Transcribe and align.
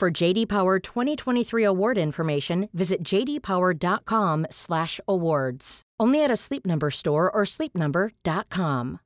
For 0.00 0.10
JD 0.10 0.48
Power 0.48 0.78
2023 0.78 1.62
award 1.62 1.98
information, 1.98 2.70
visit 2.72 3.02
jdpower.com/awards. 3.04 5.82
Only 6.00 6.24
at 6.24 6.30
a 6.30 6.36
Sleep 6.36 6.64
Number 6.64 6.90
store 6.90 7.30
or 7.30 7.44
sleepnumber.com. 7.44 9.00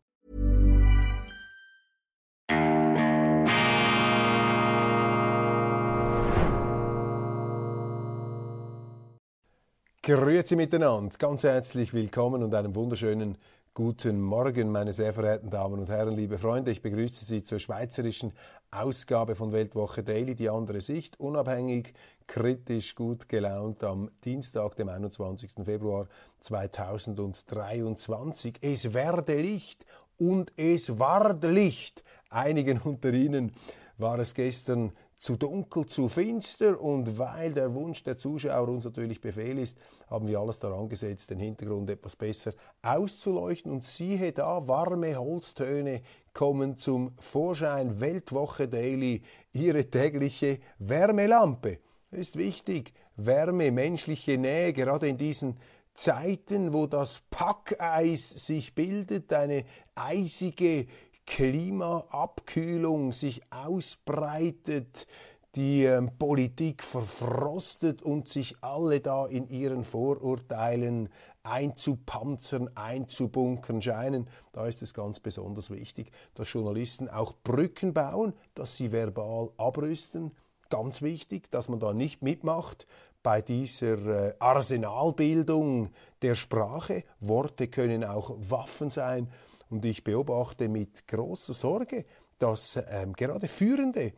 Grüezi 10.05 10.55
miteinander, 10.55 11.19
ganz 11.19 11.43
herzlich 11.43 11.93
willkommen 11.93 12.45
und 12.45 12.55
einen 12.55 12.77
wunderschönen 12.77 13.37
guten 13.75 14.21
Morgen, 14.21 14.71
meine 14.71 14.93
sehr 14.93 15.13
verehrten 15.13 15.51
Damen 15.51 15.81
und 15.81 15.89
Herren, 15.89 16.15
liebe 16.15 16.39
Freunde. 16.39 16.71
Ich 16.71 16.81
begrüße 16.81 17.25
Sie 17.25 17.43
zur 17.43 17.59
schweizerischen 17.59 18.33
Ausgabe 18.71 19.35
von 19.35 19.51
Weltwoche 19.51 20.05
Daily, 20.05 20.37
die 20.37 20.49
andere 20.49 20.81
Sicht, 20.81 21.19
unabhängig, 21.19 21.93
kritisch, 22.29 22.95
gut 22.95 23.29
gelaunt 23.29 23.83
am 23.83 24.13
Dienstag, 24.25 24.77
dem 24.77 24.89
21. 24.89 25.65
Februar 25.65 26.07
2023. 26.39 28.59
Es 28.61 28.95
werde 28.95 29.41
Licht 29.41 29.85
und 30.19 30.53
es 30.57 31.01
ward 31.01 31.43
Licht. 31.43 32.05
Einigen 32.31 32.79
unter 32.79 33.13
Ihnen 33.13 33.51
war 33.99 34.21
es 34.21 34.35
gestern 34.35 34.93
zu 35.17 35.37
dunkel, 35.37 35.87
zu 35.87 36.09
finster 36.09 36.81
und 36.81 37.19
weil 37.19 37.53
der 37.53 37.75
Wunsch 37.75 38.03
der 38.03 38.19
Zuschauer 38.19 38.69
uns 38.69 38.85
natürlich 38.85 39.21
Befehl 39.21 39.59
ist, 39.59 39.79
haben 40.09 40.29
wir 40.29 40.39
alles 40.39 40.59
daran 40.59 40.89
gesetzt, 40.89 41.31
den 41.31 41.39
Hintergrund 41.39 41.89
etwas 41.91 42.17
besser 42.17 42.53
auszuleuchten 42.83 43.73
und 43.73 43.85
siehe 43.85 44.33
da, 44.33 44.67
warme 44.67 45.17
Holztöne 45.17 46.03
kommen 46.33 46.77
zum 46.77 47.13
Vorschein. 47.19 48.01
Weltwoche 48.01 48.69
Daily, 48.69 49.23
Ihre 49.53 49.89
tägliche 49.89 50.59
Wärmelampe. 50.79 51.79
Ist 52.11 52.37
wichtig, 52.37 52.93
Wärme, 53.17 53.71
menschliche 53.71 54.37
Nähe, 54.37 54.73
gerade 54.73 55.09
in 55.09 55.17
diesen 55.17 55.59
Zeiten, 55.95 56.73
wo 56.73 56.87
das 56.87 57.23
Packeis 57.31 58.29
sich 58.29 58.75
bildet, 58.75 59.33
eine 59.33 59.65
eisige 59.95 60.87
Klimaabkühlung 61.27 63.13
sich 63.13 63.43
ausbreitet, 63.51 65.07
die 65.55 65.85
ähm, 65.85 66.11
Politik 66.19 66.83
verfrostet 66.83 68.03
und 68.03 68.29
sich 68.29 68.57
alle 68.61 69.01
da 69.01 69.27
in 69.27 69.49
ihren 69.49 69.85
Vorurteilen 69.85 71.09
einzupanzern, 71.45 72.71
einzubunkern 72.75 73.81
scheinen. 73.81 74.29
Da 74.53 74.67
ist 74.67 74.83
es 74.83 74.95
ganz 74.95 75.21
besonders 75.21 75.71
wichtig, 75.71 76.11
dass 76.35 76.53
Journalisten 76.53 77.09
auch 77.09 77.35
Brücken 77.45 77.93
bauen, 77.93 78.33
dass 78.55 78.77
sie 78.77 78.91
verbal 78.93 79.51
abrüsten. 79.57 80.33
Ganz 80.71 81.03
wichtig, 81.03 81.51
dass 81.51 81.69
man 81.69 81.79
da 81.79 81.93
nicht 81.93 82.23
mitmacht 82.23 82.87
bei 83.23 83.41
dieser 83.41 84.29
äh, 84.29 84.35
Arsenalbildung 84.39 85.91
der 86.23 86.35
Sprache. 86.35 87.05
Worte 87.21 87.69
können 87.69 88.05
auch 88.05 88.35
Waffen 88.39 88.91
sein 88.91 89.29
und 89.71 89.85
ich 89.85 90.05
beobachte 90.05 90.69
mit 90.69 91.07
großer 91.09 91.53
Sorge, 91.53 92.05
dass 92.39 92.79
ähm, 92.89 93.13
gerade 93.13 93.49
führende 93.49 94.13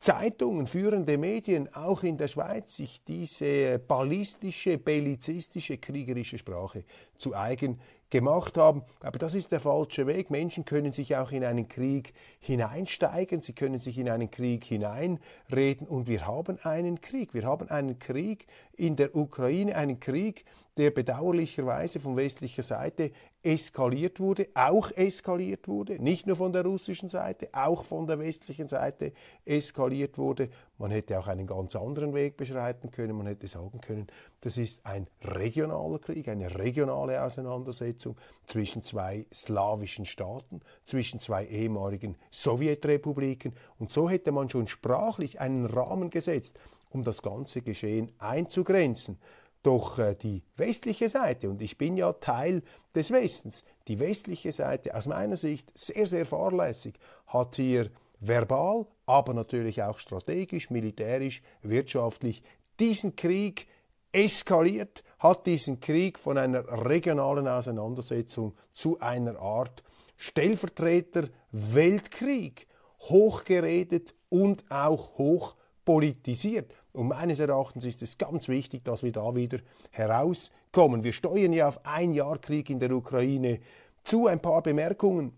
Zeitungen, 0.00 0.66
führende 0.66 1.16
Medien 1.18 1.72
auch 1.74 2.02
in 2.02 2.18
der 2.18 2.28
Schweiz 2.28 2.76
sich 2.76 3.02
diese 3.04 3.78
ballistische, 3.78 4.78
bellizistische, 4.78 5.78
kriegerische 5.78 6.38
Sprache 6.38 6.84
zu 7.16 7.34
eigen 7.34 7.80
gemacht 8.10 8.56
haben. 8.56 8.82
Aber 9.00 9.18
das 9.18 9.34
ist 9.34 9.50
der 9.52 9.60
falsche 9.60 10.06
Weg. 10.06 10.30
Menschen 10.30 10.64
können 10.64 10.92
sich 10.92 11.16
auch 11.16 11.32
in 11.32 11.44
einen 11.44 11.68
Krieg 11.68 12.12
hineinsteigen, 12.38 13.42
sie 13.42 13.52
können 13.52 13.80
sich 13.80 13.98
in 13.98 14.08
einen 14.08 14.30
Krieg 14.30 14.64
hineinreden 14.64 15.88
und 15.88 16.06
wir 16.06 16.26
haben 16.26 16.58
einen 16.62 17.00
Krieg. 17.00 17.34
Wir 17.34 17.44
haben 17.44 17.68
einen 17.68 17.98
Krieg 17.98 18.46
in 18.76 18.94
der 18.94 19.16
Ukraine, 19.16 19.74
einen 19.74 19.98
Krieg, 19.98 20.44
der 20.76 20.90
bedauerlicherweise 20.90 21.98
von 21.98 22.16
westlicher 22.16 22.62
Seite 22.62 23.10
eskaliert 23.46 24.18
wurde, 24.18 24.48
auch 24.54 24.90
eskaliert 24.90 25.68
wurde, 25.68 26.02
nicht 26.02 26.26
nur 26.26 26.34
von 26.34 26.52
der 26.52 26.64
russischen 26.64 27.08
Seite, 27.08 27.48
auch 27.52 27.84
von 27.84 28.08
der 28.08 28.18
westlichen 28.18 28.66
Seite 28.66 29.12
eskaliert 29.44 30.18
wurde. 30.18 30.48
Man 30.78 30.90
hätte 30.90 31.16
auch 31.16 31.28
einen 31.28 31.46
ganz 31.46 31.76
anderen 31.76 32.12
Weg 32.12 32.36
beschreiten 32.36 32.90
können, 32.90 33.16
man 33.16 33.28
hätte 33.28 33.46
sagen 33.46 33.80
können, 33.80 34.08
das 34.40 34.56
ist 34.56 34.84
ein 34.84 35.06
regionaler 35.22 36.00
Krieg, 36.00 36.26
eine 36.26 36.58
regionale 36.58 37.22
Auseinandersetzung 37.22 38.16
zwischen 38.46 38.82
zwei 38.82 39.26
slawischen 39.32 40.06
Staaten, 40.06 40.60
zwischen 40.84 41.20
zwei 41.20 41.46
ehemaligen 41.46 42.16
Sowjetrepubliken 42.32 43.54
und 43.78 43.92
so 43.92 44.10
hätte 44.10 44.32
man 44.32 44.50
schon 44.50 44.66
sprachlich 44.66 45.40
einen 45.40 45.66
Rahmen 45.66 46.10
gesetzt, 46.10 46.58
um 46.90 47.04
das 47.04 47.22
ganze 47.22 47.62
Geschehen 47.62 48.10
einzugrenzen. 48.18 49.18
Doch 49.66 49.98
äh, 49.98 50.14
die 50.14 50.42
westliche 50.56 51.08
Seite, 51.08 51.50
und 51.50 51.60
ich 51.60 51.76
bin 51.76 51.96
ja 51.96 52.12
Teil 52.12 52.62
des 52.94 53.10
Westens, 53.10 53.64
die 53.88 53.98
westliche 53.98 54.52
Seite 54.52 54.94
aus 54.94 55.08
meiner 55.08 55.36
Sicht 55.36 55.76
sehr, 55.76 56.06
sehr 56.06 56.24
fahrlässig, 56.24 57.00
hat 57.26 57.56
hier 57.56 57.90
verbal, 58.20 58.86
aber 59.06 59.34
natürlich 59.34 59.82
auch 59.82 59.98
strategisch, 59.98 60.70
militärisch, 60.70 61.42
wirtschaftlich 61.62 62.44
diesen 62.78 63.16
Krieg 63.16 63.66
eskaliert, 64.12 65.02
hat 65.18 65.48
diesen 65.48 65.80
Krieg 65.80 66.20
von 66.20 66.38
einer 66.38 66.86
regionalen 66.86 67.48
Auseinandersetzung 67.48 68.54
zu 68.72 69.00
einer 69.00 69.36
Art 69.40 69.82
Stellvertreter-Weltkrieg 70.16 72.68
hochgeredet 73.00 74.14
und 74.28 74.64
auch 74.70 75.18
hochpolitisiert. 75.18 76.72
Und 76.96 77.08
meines 77.08 77.40
Erachtens 77.40 77.84
ist 77.84 78.02
es 78.02 78.18
ganz 78.18 78.48
wichtig, 78.48 78.84
dass 78.84 79.02
wir 79.02 79.12
da 79.12 79.34
wieder 79.34 79.58
herauskommen. 79.90 81.04
Wir 81.04 81.12
steuern 81.12 81.52
ja 81.52 81.68
auf 81.68 81.84
ein 81.84 82.14
Jahr 82.14 82.38
Krieg 82.38 82.70
in 82.70 82.80
der 82.80 82.90
Ukraine 82.90 83.60
zu. 84.02 84.26
Ein 84.26 84.40
paar 84.40 84.62
Bemerkungen 84.62 85.32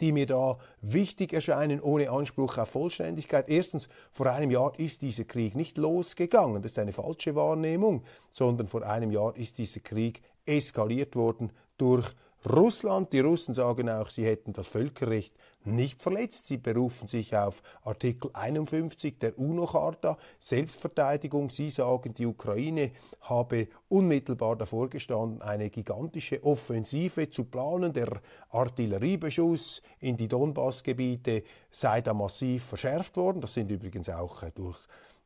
die 0.00 0.12
mir 0.12 0.26
da 0.26 0.58
wichtig 0.80 1.32
erscheinen, 1.32 1.80
ohne 1.80 2.10
Anspruch 2.10 2.58
auf 2.58 2.70
Vollständigkeit. 2.70 3.48
Erstens, 3.48 3.88
vor 4.10 4.26
einem 4.26 4.50
Jahr 4.50 4.72
ist 4.78 5.02
dieser 5.02 5.24
Krieg 5.24 5.54
nicht 5.54 5.78
losgegangen, 5.78 6.62
das 6.62 6.72
ist 6.72 6.78
eine 6.78 6.92
falsche 6.92 7.34
Wahrnehmung, 7.34 8.04
sondern 8.30 8.66
vor 8.66 8.82
einem 8.82 9.10
Jahr 9.10 9.36
ist 9.36 9.58
dieser 9.58 9.80
Krieg 9.80 10.22
eskaliert 10.46 11.14
worden 11.14 11.52
durch 11.76 12.08
Russland. 12.50 13.12
Die 13.12 13.20
Russen 13.20 13.54
sagen 13.54 13.88
auch, 13.88 14.08
sie 14.08 14.24
hätten 14.24 14.52
das 14.52 14.68
Völkerrecht 14.68 15.34
nicht 15.64 16.02
verletzt. 16.02 16.46
Sie 16.46 16.56
berufen 16.56 17.08
sich 17.08 17.36
auf 17.36 17.62
Artikel 17.84 18.30
51 18.32 19.18
der 19.18 19.38
UNO-Charta, 19.38 20.18
Selbstverteidigung. 20.38 21.50
Sie 21.50 21.70
sagen, 21.70 22.14
die 22.14 22.26
Ukraine 22.26 22.90
habe 23.22 23.68
unmittelbar 23.88 24.56
davor 24.56 24.88
gestanden, 24.88 25.42
eine 25.42 25.70
gigantische 25.70 26.42
Offensive 26.44 27.30
zu 27.30 27.44
planen. 27.44 27.92
Der 27.92 28.20
Artilleriebeschuss 28.50 29.82
in 30.00 30.16
die 30.16 30.28
Donbassgebiete 30.28 31.42
sei 31.70 32.00
da 32.00 32.14
massiv 32.14 32.64
verschärft 32.64 33.16
worden. 33.16 33.40
Das 33.40 33.54
sind 33.54 33.70
übrigens 33.70 34.08
auch 34.08 34.42
äh, 34.42 34.50
durch 34.54 34.78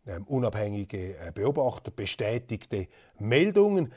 ähm, 0.07 0.23
unabhängige 0.25 1.19
äh, 1.19 1.33
Beobachter 1.35 1.91
bestätigte 1.91 2.87
Meldungen. 3.19 3.93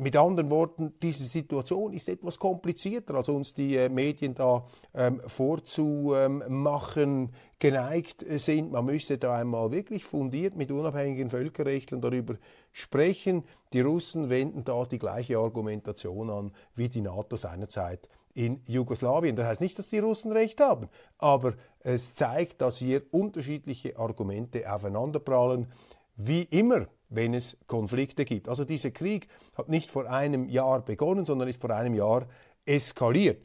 Mit 0.00 0.16
anderen 0.16 0.48
Worten, 0.52 0.94
diese 1.02 1.24
Situation 1.24 1.92
ist 1.92 2.08
etwas 2.08 2.38
komplizierter, 2.38 3.16
als 3.16 3.28
uns 3.28 3.52
die 3.52 3.74
äh, 3.74 3.88
Medien 3.88 4.32
da 4.32 4.64
ähm, 4.94 5.20
vorzumachen 5.26 7.32
geneigt 7.58 8.24
sind. 8.36 8.70
Man 8.70 8.84
müsse 8.84 9.18
da 9.18 9.34
einmal 9.34 9.72
wirklich 9.72 10.04
fundiert 10.04 10.54
mit 10.54 10.70
unabhängigen 10.70 11.30
Völkerrechtlern 11.30 12.00
darüber 12.00 12.36
sprechen. 12.70 13.42
Die 13.72 13.80
Russen 13.80 14.30
wenden 14.30 14.62
da 14.62 14.84
die 14.84 15.00
gleiche 15.00 15.38
Argumentation 15.38 16.30
an 16.30 16.52
wie 16.76 16.88
die 16.88 17.00
NATO 17.00 17.34
seinerzeit 17.34 18.08
in 18.34 18.60
Jugoslawien. 18.66 19.34
Das 19.34 19.48
heißt 19.48 19.60
nicht, 19.60 19.80
dass 19.80 19.88
die 19.88 19.98
Russen 19.98 20.30
recht 20.30 20.60
haben, 20.60 20.88
aber 21.18 21.54
es 21.80 22.14
zeigt, 22.14 22.60
dass 22.60 22.78
hier 22.78 23.02
unterschiedliche 23.10 23.98
Argumente 23.98 24.72
aufeinanderprallen. 24.72 25.66
Wie 26.14 26.42
immer 26.42 26.86
wenn 27.08 27.34
es 27.34 27.56
Konflikte 27.66 28.24
gibt. 28.24 28.48
Also 28.48 28.64
dieser 28.64 28.90
Krieg 28.90 29.28
hat 29.56 29.68
nicht 29.68 29.90
vor 29.90 30.10
einem 30.10 30.48
Jahr 30.48 30.80
begonnen, 30.80 31.24
sondern 31.24 31.48
ist 31.48 31.60
vor 31.60 31.70
einem 31.70 31.94
Jahr 31.94 32.26
eskaliert. 32.64 33.44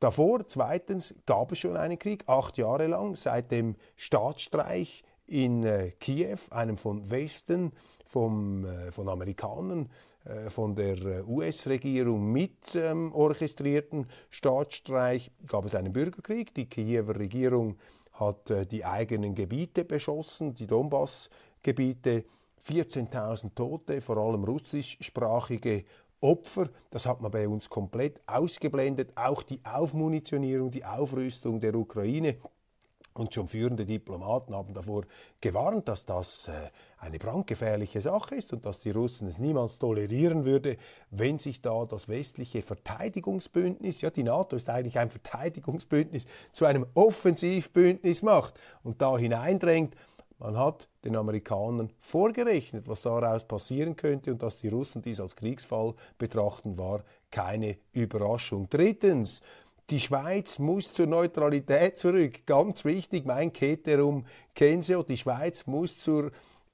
Davor, 0.00 0.46
zweitens, 0.48 1.14
gab 1.26 1.52
es 1.52 1.58
schon 1.58 1.76
einen 1.76 1.98
Krieg, 1.98 2.24
acht 2.26 2.58
Jahre 2.58 2.86
lang, 2.88 3.16
seit 3.16 3.50
dem 3.50 3.76
Staatsstreich 3.96 5.02
in 5.26 5.64
äh, 5.64 5.92
Kiew, 5.92 6.38
einem 6.50 6.76
von 6.76 7.10
Westen, 7.10 7.72
vom, 8.04 8.66
äh, 8.66 8.92
von 8.92 9.08
Amerikanern, 9.08 9.88
äh, 10.24 10.50
von 10.50 10.74
der 10.74 10.98
äh, 10.98 11.22
US-Regierung 11.22 12.32
mit 12.32 12.74
ähm, 12.74 13.12
orchestrierten 13.14 14.06
Staatsstreich, 14.30 15.30
gab 15.46 15.64
es 15.64 15.74
einen 15.74 15.92
Bürgerkrieg. 15.92 16.54
Die 16.54 16.66
Kiewer 16.66 17.18
Regierung 17.18 17.76
hat 18.12 18.50
äh, 18.50 18.66
die 18.66 18.84
eigenen 18.84 19.34
Gebiete 19.34 19.84
beschossen, 19.84 20.54
die 20.54 20.66
Donbass-Gebiete. 20.66 22.24
14.000 22.68 23.54
Tote, 23.54 24.00
vor 24.00 24.16
allem 24.16 24.44
russischsprachige 24.44 25.84
Opfer. 26.20 26.70
Das 26.90 27.06
hat 27.06 27.20
man 27.20 27.30
bei 27.30 27.46
uns 27.46 27.68
komplett 27.68 28.20
ausgeblendet. 28.26 29.12
Auch 29.14 29.42
die 29.42 29.60
Aufmunitionierung, 29.64 30.70
die 30.70 30.84
Aufrüstung 30.84 31.60
der 31.60 31.74
Ukraine 31.74 32.38
und 33.14 33.32
schon 33.32 33.46
führende 33.46 33.86
Diplomaten 33.86 34.54
haben 34.54 34.74
davor 34.74 35.04
gewarnt, 35.40 35.86
dass 35.86 36.04
das 36.04 36.48
äh, 36.48 36.52
eine 36.98 37.18
brandgefährliche 37.18 38.00
Sache 38.00 38.34
ist 38.34 38.52
und 38.52 38.66
dass 38.66 38.80
die 38.80 38.90
Russen 38.90 39.28
es 39.28 39.38
niemals 39.38 39.78
tolerieren 39.78 40.44
würde, 40.44 40.76
wenn 41.10 41.38
sich 41.38 41.62
da 41.62 41.84
das 41.84 42.08
westliche 42.08 42.62
Verteidigungsbündnis, 42.62 44.00
ja 44.00 44.10
die 44.10 44.24
NATO 44.24 44.56
ist 44.56 44.68
eigentlich 44.68 44.98
ein 44.98 45.10
Verteidigungsbündnis, 45.10 46.26
zu 46.50 46.64
einem 46.64 46.86
Offensivbündnis 46.94 48.22
macht 48.22 48.54
und 48.82 49.00
da 49.00 49.16
hineindrängt. 49.16 49.94
Man 50.44 50.58
hat 50.58 50.90
den 51.06 51.16
Amerikanern 51.16 51.88
vorgerechnet, 51.98 52.86
was 52.86 53.00
daraus 53.00 53.48
passieren 53.48 53.96
könnte 53.96 54.30
und 54.30 54.42
dass 54.42 54.58
die 54.58 54.68
Russen 54.68 55.00
dies 55.00 55.18
als 55.18 55.36
Kriegsfall 55.36 55.94
betrachten, 56.18 56.76
war 56.76 57.02
keine 57.30 57.78
Überraschung. 57.94 58.68
Drittens, 58.68 59.40
die 59.88 60.00
Schweiz 60.00 60.58
muss 60.58 60.92
zur 60.92 61.06
Neutralität 61.06 61.98
zurück. 61.98 62.44
Ganz 62.44 62.84
wichtig, 62.84 63.24
mein 63.24 63.54
Keterum 63.54 64.26
Kensio, 64.54 65.02
die 65.02 65.16
Schweiz 65.16 65.66
muss 65.66 65.96
zur 65.96 66.30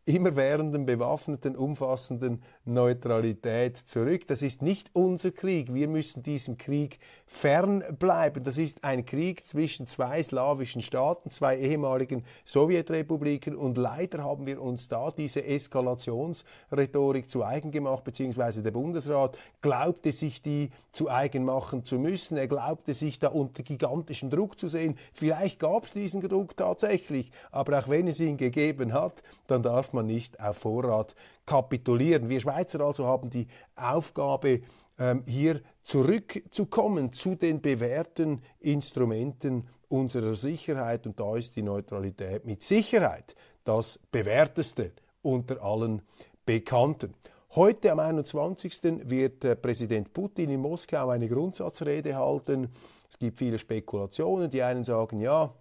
immerwährenden, 0.06 0.87
bewaffneten, 0.87 1.56
umfassenden 1.56 2.43
Neutralität 2.64 3.76
zurück. 3.76 4.26
Das 4.26 4.43
ist 4.43 4.62
nicht 4.62 4.91
unser 4.93 5.31
Krieg. 5.31 5.73
Wir 5.73 5.88
müssen 5.88 6.23
diesem 6.23 6.56
Krieg 6.56 6.99
fernbleiben. 7.26 8.43
Das 8.43 8.58
ist 8.58 8.82
ein 8.82 9.05
Krieg 9.05 9.44
zwischen 9.47 9.87
zwei 9.87 10.23
slawischen 10.23 10.82
Staaten, 10.82 11.31
zwei 11.31 11.58
ehemaligen 11.58 12.25
Sowjetrepubliken 12.44 13.55
und 13.55 13.79
leider 13.79 14.25
haben 14.25 14.47
wir 14.47 14.61
uns 14.61 14.88
da 14.88 15.11
diese 15.11 15.44
Eskalationsrhetorik 15.44 17.31
zu 17.31 17.44
eigen 17.44 17.70
gemacht, 17.70 18.03
beziehungsweise 18.03 18.62
der 18.62 18.73
Bundesrat 18.73 19.38
glaubte 19.61 20.12
sich 20.12 20.43
die 20.43 20.70
zu 20.93 21.08
eigen 21.08 21.44
machen 21.44 21.85
zu 21.85 21.99
müssen. 21.99 22.37
Er 22.37 22.49
glaubte 22.49 22.94
sich 22.94 23.19
da 23.19 23.29
unter 23.29 23.62
gigantischem 23.62 24.31
Druck 24.31 24.58
zu 24.58 24.67
sehen. 24.67 24.99
Vielleicht 25.12 25.61
gab 25.61 25.85
es 25.85 25.93
diesen 25.93 26.20
Druck 26.20 26.56
tatsächlich, 26.56 27.31
aber 27.53 27.79
auch 27.79 27.88
wenn 27.88 28.08
es 28.08 28.19
ihn 28.19 28.37
gegeben 28.37 28.93
hat, 28.93 29.23
dann 29.46 29.62
darf 29.62 29.90
man 29.93 30.07
nicht 30.07 30.41
auf 30.41 30.59
Vorrat 30.59 31.15
kapitulieren. 31.47 32.29
Wir 32.29 32.41
Schweizer 32.41 32.81
also 32.81 33.07
haben 33.07 33.31
die 33.31 33.47
Aufgabe, 33.77 34.61
ähm, 34.99 35.23
hier 35.27 35.61
zurückzukommen 35.83 37.13
zu 37.13 37.35
den 37.35 37.61
bewährten 37.61 38.43
Instrumenten 38.61 39.69
unserer 39.89 40.35
Sicherheit. 40.35 41.07
Und 41.07 41.19
da 41.19 41.37
ist 41.37 41.57
die 41.57 41.63
Neutralität 41.63 42.45
mit 42.45 42.63
Sicherheit 42.63 43.35
das 43.65 43.99
bewährteste 44.11 44.93
unter 45.23 45.63
allen 45.63 46.03
Bekannten. 46.47 47.15
Heute 47.55 47.91
am 47.91 47.99
21. 47.99 49.09
wird 49.11 49.45
äh, 49.45 49.57
Präsident 49.57 50.13
Putin 50.13 50.51
in 50.51 50.61
Moskau 50.61 51.09
eine 51.09 51.29
Grundsatzrede 51.29 52.17
halten. 52.17 52.69
Es 53.11 53.19
gibt 53.19 53.39
viele 53.39 53.59
Spekulationen. 53.59 54.49
Die 54.51 54.63
einen 54.63 54.85
sagen, 54.85 55.21
ja, 55.21 55.53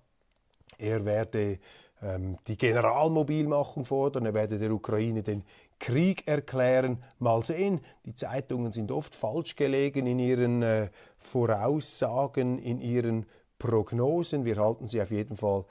er 0.78 1.04
werde 1.04 1.60
ähm, 2.02 2.38
die 2.48 2.58
Generalmobilmachung 2.58 3.86
fordern, 3.86 4.26
er 4.26 4.34
werde 4.34 4.58
der 4.58 4.72
Ukraine 4.72 5.24
den 5.24 5.44
Krieg 5.80 6.28
erklären. 6.28 6.98
Mal 7.20 7.44
sehen, 7.44 7.82
die 8.06 8.16
Zeitungen 8.16 8.72
sind 8.72 8.92
oft 8.92 9.16
falsch 9.16 9.56
gelegen 9.56 10.06
in 10.06 10.20
ihren 10.20 10.62
äh, 10.62 10.90
Voraussagen, 11.18 12.60
in 12.60 12.80
ihren 12.80 13.26
Prognosen. 13.58 14.46
Wir 14.46 14.58
halten 14.58 14.88
sie 14.88 15.02
auf 15.02 15.12
jeden 15.12 15.36
Fall 15.36 15.66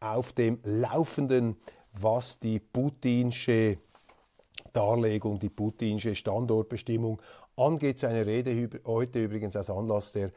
auf 0.00 0.32
dem 0.32 0.60
Laufenden, 0.64 1.56
was 1.92 2.38
die 2.38 2.58
putinsche 2.58 3.78
Darlegung, 4.72 5.38
die 5.38 5.48
putinsche 5.48 6.14
Standortbestimmung 6.14 7.20
angeht. 7.56 7.98
Seine 7.98 8.26
Rede 8.26 8.68
heute 8.86 9.24
übrigens 9.24 9.56
als 9.56 9.70
Anlass 9.70 10.12
der, 10.12 10.30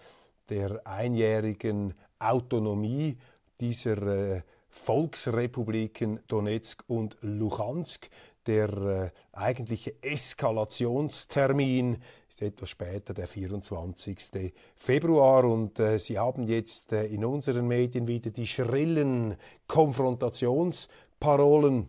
der 0.49 0.85
einjährigen 0.85 1.93
Autonomie 2.19 3.17
dieser 3.59 4.07
äh, 4.07 4.41
Volksrepubliken 4.73 6.19
Donetsk 6.27 6.83
und 6.87 7.15
Luhansk. 7.21 8.09
Der 8.47 8.73
äh, 8.73 9.11
eigentliche 9.31 10.03
Eskalationstermin 10.03 12.01
ist 12.27 12.41
etwas 12.41 12.69
später, 12.69 13.13
der 13.13 13.27
24. 13.27 14.51
Februar. 14.75 15.43
Und 15.45 15.79
äh, 15.79 15.99
Sie 15.99 16.19
haben 16.19 16.43
jetzt 16.43 16.91
äh, 16.91 17.05
in 17.05 17.23
unseren 17.23 17.67
Medien 17.67 18.07
wieder 18.07 18.31
die 18.31 18.47
schrillen 18.47 19.37
Konfrontationsparolen. 19.67 21.87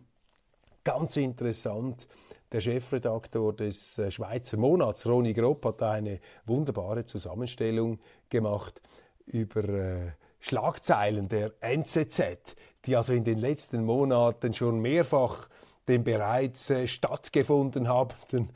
Ganz 0.85 1.17
interessant. 1.17 2.07
Der 2.53 2.61
Chefredaktor 2.61 3.53
des 3.55 3.99
äh, 3.99 4.13
Schweizer 4.13 4.59
Monats, 4.59 5.07
Roni 5.07 5.33
Gropp, 5.33 5.65
hat 5.65 5.83
eine 5.83 6.21
wunderbare 6.45 7.05
Zusammenstellung 7.05 7.99
gemacht 8.29 8.81
über 9.27 9.65
äh, 9.65 10.13
Schlagzeilen 10.39 11.29
der 11.31 11.55
NZZ, 11.61 12.55
die 12.87 12.97
also 12.97 13.13
in 13.13 13.25
den 13.25 13.39
letzten 13.39 13.85
Monaten 13.85 14.53
schon 14.53 14.81
mehrfach 14.81 15.49
den 15.89 16.05
bereits 16.05 16.71
äh, 16.71 16.87
stattgefunden 16.87 17.89
habenden 17.89 18.51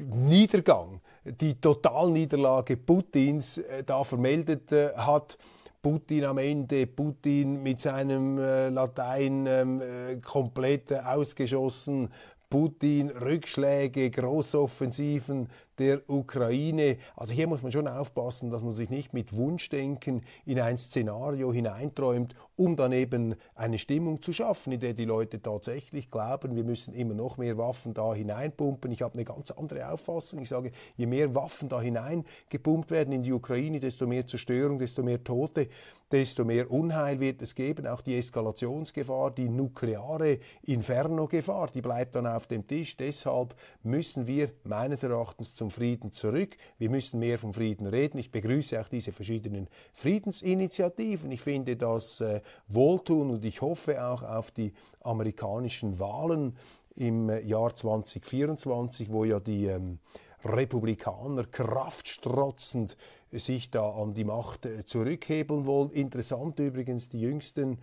Niedergang, 0.00 1.00
die 1.24 1.60
Totalniederlage 1.60 2.76
Putins 2.76 3.58
äh, 3.58 3.82
da 3.84 4.04
vermeldet 4.04 4.70
äh, 4.72 4.94
hat. 4.94 5.36
Putin 5.82 6.24
am 6.24 6.38
Ende, 6.38 6.86
Putin 6.86 7.62
mit 7.62 7.80
seinem 7.80 8.38
äh, 8.38 8.68
Latein 8.68 9.46
ähm, 9.46 9.80
äh, 9.80 10.16
komplett 10.16 10.92
ausgeschossen, 10.92 12.12
Putin, 12.50 13.10
Rückschläge, 13.10 14.10
Großoffensiven 14.10 15.48
der 15.78 16.08
Ukraine. 16.08 16.98
Also 17.16 17.32
hier 17.32 17.46
muss 17.46 17.62
man 17.62 17.72
schon 17.72 17.88
aufpassen, 17.88 18.50
dass 18.50 18.62
man 18.62 18.72
sich 18.72 18.90
nicht 18.90 19.12
mit 19.12 19.36
Wunschdenken 19.36 20.22
in 20.44 20.60
ein 20.60 20.76
Szenario 20.78 21.52
hineinträumt, 21.52 22.34
um 22.56 22.76
dann 22.76 22.92
eben 22.92 23.34
eine 23.54 23.78
Stimmung 23.78 24.22
zu 24.22 24.32
schaffen, 24.32 24.72
in 24.72 24.80
der 24.80 24.94
die 24.94 25.04
Leute 25.04 25.40
tatsächlich 25.40 26.10
glauben, 26.10 26.56
wir 26.56 26.64
müssen 26.64 26.94
immer 26.94 27.14
noch 27.14 27.38
mehr 27.38 27.56
Waffen 27.56 27.94
da 27.94 28.14
hineinpumpen. 28.14 28.90
Ich 28.90 29.02
habe 29.02 29.14
eine 29.14 29.24
ganz 29.24 29.50
andere 29.50 29.90
Auffassung. 29.90 30.40
Ich 30.40 30.48
sage, 30.48 30.72
je 30.96 31.06
mehr 31.06 31.34
Waffen 31.34 31.68
da 31.68 31.80
hineingepumpt 31.80 32.90
werden 32.90 33.12
in 33.12 33.22
die 33.22 33.32
Ukraine, 33.32 33.80
desto 33.80 34.06
mehr 34.06 34.26
Zerstörung, 34.26 34.78
desto 34.78 35.02
mehr 35.02 35.22
Tote 35.22 35.68
desto 36.10 36.44
mehr 36.44 36.70
Unheil 36.70 37.20
wird 37.20 37.42
es 37.42 37.54
geben. 37.54 37.86
Auch 37.86 38.00
die 38.00 38.16
Eskalationsgefahr, 38.16 39.30
die 39.30 39.48
nukleare 39.48 40.38
Inferno-Gefahr, 40.62 41.70
die 41.72 41.82
bleibt 41.82 42.14
dann 42.14 42.26
auf 42.26 42.46
dem 42.46 42.66
Tisch. 42.66 42.96
Deshalb 42.96 43.54
müssen 43.82 44.26
wir 44.26 44.50
meines 44.64 45.02
Erachtens 45.02 45.54
zum 45.54 45.67
Frieden 45.70 46.12
zurück. 46.12 46.56
Wir 46.78 46.90
müssen 46.90 47.20
mehr 47.20 47.38
vom 47.38 47.54
Frieden 47.54 47.86
reden. 47.86 48.18
Ich 48.18 48.30
begrüße 48.30 48.80
auch 48.80 48.88
diese 48.88 49.12
verschiedenen 49.12 49.68
Friedensinitiativen. 49.92 51.30
Ich 51.30 51.42
finde 51.42 51.76
das 51.76 52.20
äh, 52.20 52.40
wohltun 52.68 53.30
und 53.30 53.44
ich 53.44 53.62
hoffe 53.62 54.04
auch 54.04 54.22
auf 54.22 54.50
die 54.50 54.72
amerikanischen 55.00 55.98
Wahlen 55.98 56.56
im 56.96 57.28
äh, 57.28 57.40
Jahr 57.40 57.74
2024, 57.74 59.10
wo 59.12 59.24
ja 59.24 59.40
die 59.40 59.66
ähm, 59.66 59.98
Republikaner 60.44 61.44
kraftstrotzend 61.44 62.96
sich 63.32 63.70
da 63.70 63.90
an 63.90 64.14
die 64.14 64.24
Macht 64.24 64.66
äh, 64.66 64.84
zurückhebeln 64.84 65.66
wollen. 65.66 65.90
Interessant 65.90 66.58
übrigens 66.58 67.08
die 67.08 67.20
jüngsten 67.20 67.78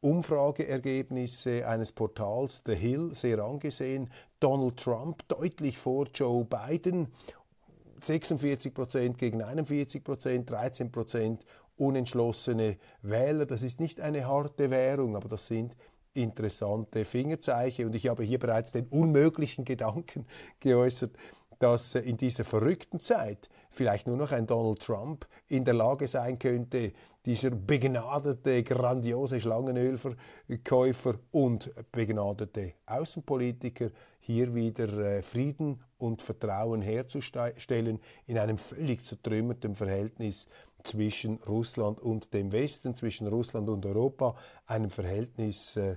Umfrageergebnisse 0.00 1.66
eines 1.66 1.90
Portals 1.90 2.62
The 2.64 2.74
Hill 2.74 3.12
sehr 3.12 3.40
angesehen. 3.40 4.10
Donald 4.40 4.76
Trump 4.78 5.26
deutlich 5.28 5.78
vor 5.78 6.06
Joe 6.14 6.44
Biden. 6.44 7.08
46 8.00 8.74
Prozent 8.74 9.18
gegen 9.18 9.42
41 9.42 10.04
Prozent, 10.04 10.50
13 10.50 10.92
Prozent 10.92 11.44
unentschlossene 11.76 12.76
Wähler. 13.02 13.46
Das 13.46 13.62
ist 13.62 13.80
nicht 13.80 14.00
eine 14.00 14.26
harte 14.26 14.70
Währung, 14.70 15.16
aber 15.16 15.28
das 15.28 15.46
sind 15.46 15.74
interessante 16.14 17.04
Fingerzeichen. 17.04 17.86
Und 17.86 17.94
ich 17.94 18.08
habe 18.08 18.22
hier 18.22 18.38
bereits 18.38 18.72
den 18.72 18.86
unmöglichen 18.86 19.64
Gedanken 19.64 20.26
geäußert, 20.60 21.12
dass 21.58 21.94
in 21.94 22.16
dieser 22.16 22.44
verrückten 22.44 23.00
Zeit 23.00 23.48
vielleicht 23.70 24.06
nur 24.06 24.16
noch 24.16 24.32
ein 24.32 24.46
Donald 24.46 24.80
Trump 24.80 25.26
in 25.48 25.64
der 25.64 25.74
Lage 25.74 26.08
sein 26.08 26.38
könnte, 26.38 26.92
dieser 27.24 27.50
begnadete, 27.50 28.62
grandiose 28.62 29.40
Schlangenölverkäufer 29.40 31.18
und 31.32 31.70
begnadete 31.92 32.74
Außenpolitiker 32.86 33.90
hier 34.20 34.54
wieder 34.54 34.88
äh, 34.98 35.22
Frieden 35.22 35.80
und 35.98 36.22
Vertrauen 36.22 36.82
herzustellen 36.82 38.00
in 38.26 38.38
einem 38.38 38.58
völlig 38.58 39.04
zertrümmerten 39.04 39.74
Verhältnis 39.74 40.48
zwischen 40.82 41.38
Russland 41.48 42.00
und 42.00 42.32
dem 42.32 42.52
Westen, 42.52 42.94
zwischen 42.94 43.26
Russland 43.26 43.68
und 43.68 43.84
Europa, 43.86 44.36
einem 44.66 44.90
Verhältnis, 44.90 45.76
äh, 45.76 45.96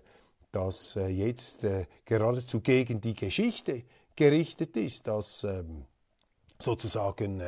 das 0.51 0.95
äh, 0.95 1.07
jetzt 1.07 1.65
geradezu 2.05 2.59
gegen 2.61 3.01
die 3.01 3.13
Geschichte 3.13 3.83
gerichtet 4.19 4.75
ist, 4.75 5.07
das 5.07 5.45
ähm, 5.45 5.85
sozusagen 6.61 7.41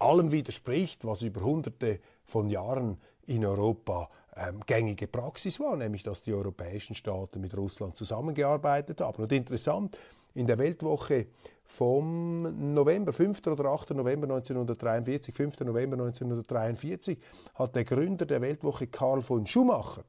allem 0.00 0.32
widerspricht, 0.32 1.04
was 1.04 1.22
über 1.22 1.42
Hunderte 1.42 2.00
von 2.24 2.50
Jahren 2.50 3.00
in 3.26 3.44
Europa 3.44 4.10
ähm, 4.34 4.60
gängige 4.66 5.06
Praxis 5.06 5.60
war, 5.60 5.76
nämlich 5.76 6.02
dass 6.02 6.20
die 6.22 6.34
europäischen 6.34 6.96
Staaten 6.96 7.40
mit 7.40 7.56
Russland 7.56 7.96
zusammengearbeitet 7.96 9.00
haben. 9.00 9.22
Und 9.22 9.30
interessant, 9.30 9.96
in 10.34 10.48
der 10.48 10.58
Weltwoche 10.58 11.28
vom 11.62 12.74
November, 12.74 13.12
5. 13.12 13.46
oder 13.46 13.66
8. 13.66 13.90
November 13.90 14.26
1943, 14.26 15.32
5. 15.32 15.60
November 15.60 15.94
1943, 15.94 17.18
hat 17.54 17.76
der 17.76 17.84
Gründer 17.84 18.26
der 18.26 18.40
Weltwoche 18.40 18.88
Karl 18.88 19.20
von 19.20 19.46
Schumacher 19.46 20.02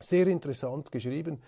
sehr 0.00 0.26
interessant 0.26 0.90
geschrieben, 0.92 1.40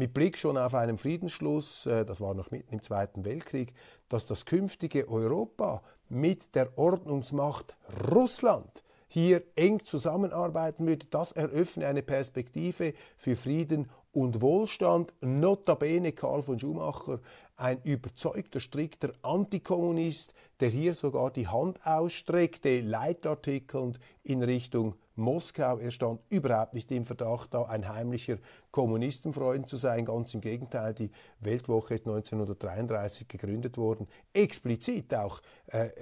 mit 0.00 0.14
Blick 0.14 0.38
schon 0.38 0.56
auf 0.56 0.74
einen 0.74 0.96
Friedensschluss, 0.96 1.84
äh, 1.84 2.06
das 2.06 2.22
war 2.22 2.32
noch 2.32 2.50
mitten 2.50 2.72
im 2.72 2.80
Zweiten 2.80 3.26
Weltkrieg, 3.26 3.74
dass 4.08 4.24
das 4.24 4.46
künftige 4.46 5.06
Europa 5.08 5.82
mit 6.08 6.54
der 6.54 6.78
Ordnungsmacht 6.78 7.76
Russland 8.10 8.82
hier 9.08 9.42
eng 9.56 9.84
zusammenarbeiten 9.84 10.86
würde, 10.86 11.04
das 11.10 11.32
eröffne 11.32 11.86
eine 11.86 12.02
Perspektive 12.02 12.94
für 13.18 13.36
Frieden 13.36 13.90
und 14.12 14.40
Wohlstand. 14.40 15.12
Notabene 15.20 16.12
Karl 16.12 16.42
von 16.42 16.58
Schumacher, 16.58 17.20
ein 17.56 17.82
überzeugter, 17.82 18.58
strikter 18.58 19.12
Antikommunist, 19.20 20.32
der 20.60 20.70
hier 20.70 20.94
sogar 20.94 21.30
die 21.30 21.48
Hand 21.48 21.84
ausstreckte, 21.84 22.80
leitartikelnd 22.80 24.00
in 24.22 24.42
Richtung 24.42 24.94
Moskau. 25.20 25.78
Er 25.78 25.90
stand 25.90 26.20
überhaupt 26.28 26.74
nicht 26.74 26.90
im 26.90 27.04
Verdacht, 27.04 27.54
da 27.54 27.62
ein 27.62 27.88
heimlicher 27.88 28.38
Kommunistenfreund 28.70 29.68
zu 29.68 29.76
sein. 29.76 30.04
Ganz 30.04 30.34
im 30.34 30.40
Gegenteil, 30.40 30.94
die 30.94 31.10
Weltwoche 31.40 31.94
ist 31.94 32.06
1933 32.06 33.28
gegründet 33.28 33.76
worden, 33.76 34.08
explizit 34.32 35.14
auch 35.14 35.40
äh, 35.72 35.86
äh, 35.86 35.92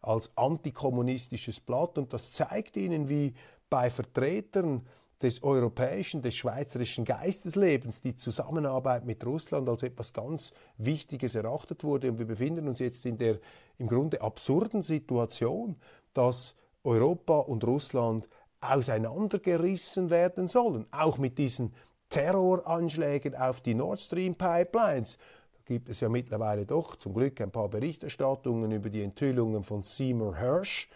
als 0.00 0.36
antikommunistisches 0.36 1.60
Blatt. 1.60 1.98
Und 1.98 2.12
das 2.12 2.32
zeigt 2.32 2.76
Ihnen, 2.76 3.08
wie 3.08 3.34
bei 3.68 3.90
Vertretern 3.90 4.86
des 5.22 5.42
europäischen, 5.42 6.22
des 6.22 6.36
schweizerischen 6.36 7.04
Geisteslebens 7.04 8.00
die 8.00 8.14
Zusammenarbeit 8.14 9.04
mit 9.04 9.24
Russland 9.26 9.68
als 9.68 9.82
etwas 9.82 10.12
ganz 10.12 10.52
Wichtiges 10.76 11.34
erachtet 11.34 11.82
wurde. 11.82 12.10
Und 12.10 12.18
wir 12.18 12.26
befinden 12.26 12.68
uns 12.68 12.78
jetzt 12.78 13.04
in 13.04 13.18
der 13.18 13.38
im 13.78 13.88
Grunde 13.88 14.20
absurden 14.20 14.82
Situation, 14.82 15.76
dass 16.14 16.54
Europa 16.84 17.38
und 17.38 17.64
Russland 17.64 18.28
auseinandergerissen 18.60 20.10
werden 20.10 20.48
sollen, 20.48 20.86
auch 20.90 21.18
mit 21.18 21.38
diesen 21.38 21.72
Terroranschlägen 22.10 23.34
auf 23.34 23.60
die 23.60 23.74
Nord 23.74 24.00
Stream 24.00 24.34
Pipelines. 24.34 25.18
Da 25.52 25.60
gibt 25.66 25.88
es 25.88 26.00
ja 26.00 26.08
mittlerweile 26.08 26.64
doch 26.64 26.96
zum 26.96 27.14
Glück 27.14 27.40
ein 27.40 27.50
paar 27.50 27.68
Berichterstattungen 27.68 28.72
über 28.72 28.88
die 28.88 29.02
Enthüllungen 29.02 29.62
von 29.62 29.82
Seymour 29.82 30.36
Hersh, 30.36 30.88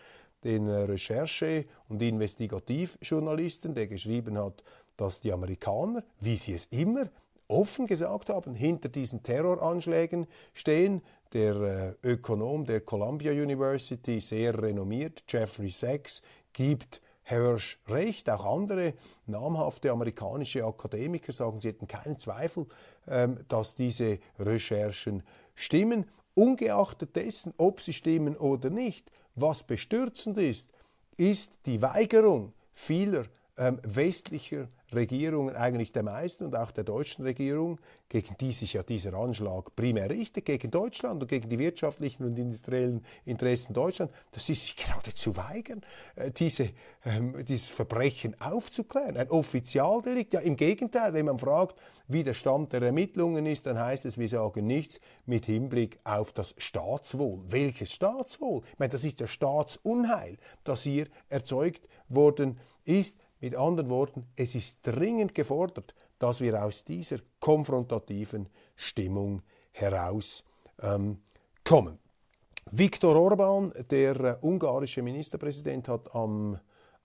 den 0.44 0.68
äh, 0.68 0.84
Recherche- 0.84 1.66
und 1.88 2.02
Investigativjournalisten, 2.02 3.74
der 3.74 3.86
geschrieben 3.86 4.38
hat, 4.38 4.64
dass 4.96 5.20
die 5.20 5.32
Amerikaner, 5.32 6.02
wie 6.20 6.36
sie 6.36 6.54
es 6.54 6.66
immer 6.66 7.08
offen 7.48 7.86
gesagt 7.86 8.30
haben, 8.30 8.54
hinter 8.54 8.88
diesen 8.88 9.22
Terroranschlägen 9.22 10.26
stehen. 10.54 11.02
Der 11.32 11.96
äh, 12.02 12.08
Ökonom 12.08 12.66
der 12.66 12.80
Columbia 12.80 13.32
University, 13.32 14.20
sehr 14.20 14.60
renommiert, 14.60 15.24
Jeffrey 15.28 15.68
Sachs, 15.68 16.22
gibt 16.52 17.00
Hirsch 17.32 17.78
recht. 17.88 18.28
Auch 18.28 18.44
andere 18.44 18.94
namhafte 19.26 19.90
amerikanische 19.90 20.64
Akademiker 20.64 21.32
sagen, 21.32 21.60
sie 21.60 21.68
hätten 21.68 21.88
keinen 21.88 22.18
Zweifel, 22.18 22.66
ähm, 23.08 23.40
dass 23.48 23.74
diese 23.74 24.18
Recherchen 24.38 25.22
stimmen. 25.54 26.06
Ungeachtet 26.34 27.16
dessen, 27.16 27.52
ob 27.56 27.80
sie 27.80 27.92
stimmen 27.92 28.36
oder 28.36 28.70
nicht, 28.70 29.10
was 29.34 29.64
bestürzend 29.64 30.38
ist, 30.38 30.70
ist 31.16 31.66
die 31.66 31.82
Weigerung 31.82 32.52
vieler 32.72 33.24
ähm, 33.56 33.78
westlicher 33.82 34.68
Regierungen, 34.94 35.56
eigentlich 35.56 35.92
der 35.92 36.02
meisten 36.02 36.44
und 36.44 36.56
auch 36.56 36.70
der 36.70 36.84
deutschen 36.84 37.24
Regierung, 37.24 37.80
gegen 38.08 38.36
die 38.40 38.52
sich 38.52 38.74
ja 38.74 38.82
dieser 38.82 39.14
Anschlag 39.14 39.74
primär 39.74 40.10
richtet, 40.10 40.44
gegen 40.44 40.70
Deutschland 40.70 41.22
und 41.22 41.28
gegen 41.28 41.48
die 41.48 41.58
wirtschaftlichen 41.58 42.24
und 42.24 42.38
industriellen 42.38 43.04
Interessen 43.24 43.74
Deutschlands, 43.74 44.14
dass 44.30 44.46
sie 44.46 44.54
sich 44.54 44.76
geradezu 44.76 45.36
weigern, 45.36 45.82
äh, 46.16 46.30
diese, 46.30 46.70
ähm, 47.04 47.44
dieses 47.44 47.68
Verbrechen 47.68 48.40
aufzuklären. 48.40 49.16
Ein 49.16 49.30
Offizialdelikt, 49.30 50.34
ja 50.34 50.40
im 50.40 50.56
Gegenteil, 50.56 51.14
wenn 51.14 51.26
man 51.26 51.38
fragt, 51.38 51.78
wie 52.08 52.22
der 52.22 52.34
Stand 52.34 52.72
der 52.72 52.82
Ermittlungen 52.82 53.46
ist, 53.46 53.66
dann 53.66 53.78
heißt 53.78 54.04
es, 54.04 54.18
wir 54.18 54.28
sagen 54.28 54.66
nichts 54.66 55.00
mit 55.24 55.46
Hinblick 55.46 55.98
auf 56.04 56.32
das 56.32 56.54
Staatswohl. 56.58 57.40
Welches 57.48 57.92
Staatswohl? 57.92 58.62
Ich 58.72 58.78
meine, 58.78 58.90
das 58.90 59.04
ist 59.04 59.20
der 59.20 59.26
Staatsunheil, 59.26 60.36
das 60.64 60.82
hier 60.82 61.06
erzeugt 61.28 61.88
worden 62.08 62.58
ist. 62.84 63.18
Mit 63.42 63.56
anderen 63.56 63.90
Worten, 63.90 64.24
es 64.36 64.54
ist 64.54 64.86
dringend 64.86 65.34
gefordert, 65.34 65.96
dass 66.20 66.40
wir 66.40 66.64
aus 66.64 66.84
dieser 66.84 67.18
konfrontativen 67.40 68.48
Stimmung 68.76 69.42
herauskommen. 69.72 70.44
Ähm, 70.80 71.98
Viktor 72.70 73.16
Orban, 73.16 73.72
der 73.90 74.20
äh, 74.20 74.36
ungarische 74.42 75.02
Ministerpräsident, 75.02 75.88
hat 75.88 76.14
am 76.14 76.60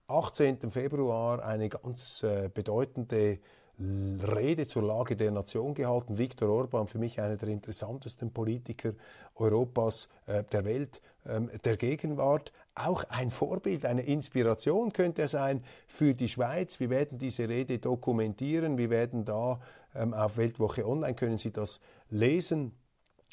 18. 0.06 0.70
Februar 0.70 1.44
eine 1.44 1.70
ganz 1.70 2.22
äh, 2.22 2.52
bedeutende 2.54 3.40
Rede 3.80 4.66
zur 4.66 4.84
Lage 4.84 5.16
der 5.16 5.32
Nation 5.32 5.74
gehalten. 5.74 6.18
Viktor 6.18 6.50
Orban, 6.50 6.88
für 6.88 6.98
mich 6.98 7.22
einer 7.22 7.38
der 7.38 7.50
interessantesten 7.50 8.32
Politiker 8.32 8.94
Europas, 9.36 10.10
äh, 10.26 10.44
der 10.52 10.66
Welt, 10.66 11.02
ähm, 11.28 11.52
der 11.64 11.78
Gegenwart. 11.78 12.54
Auch 12.74 13.04
ein 13.10 13.30
Vorbild, 13.30 13.86
eine 13.86 14.02
Inspiration 14.02 14.94
könnte 14.94 15.24
er 15.24 15.28
sein 15.28 15.64
für 15.88 16.16
die 16.16 16.28
Schweiz. 16.28 16.80
Wir 16.80 16.90
werden 16.90 17.20
diese 17.20 17.48
Rede 17.48 17.78
dokumentieren. 17.78 18.78
Wir 18.78 18.90
werden 18.90 19.26
da 19.26 19.60
ähm, 19.94 20.14
auf 20.14 20.38
Weltwoche 20.38 20.88
Online, 20.88 21.14
können 21.14 21.38
Sie 21.38 21.52
das 21.52 21.80
lesen 22.10 22.74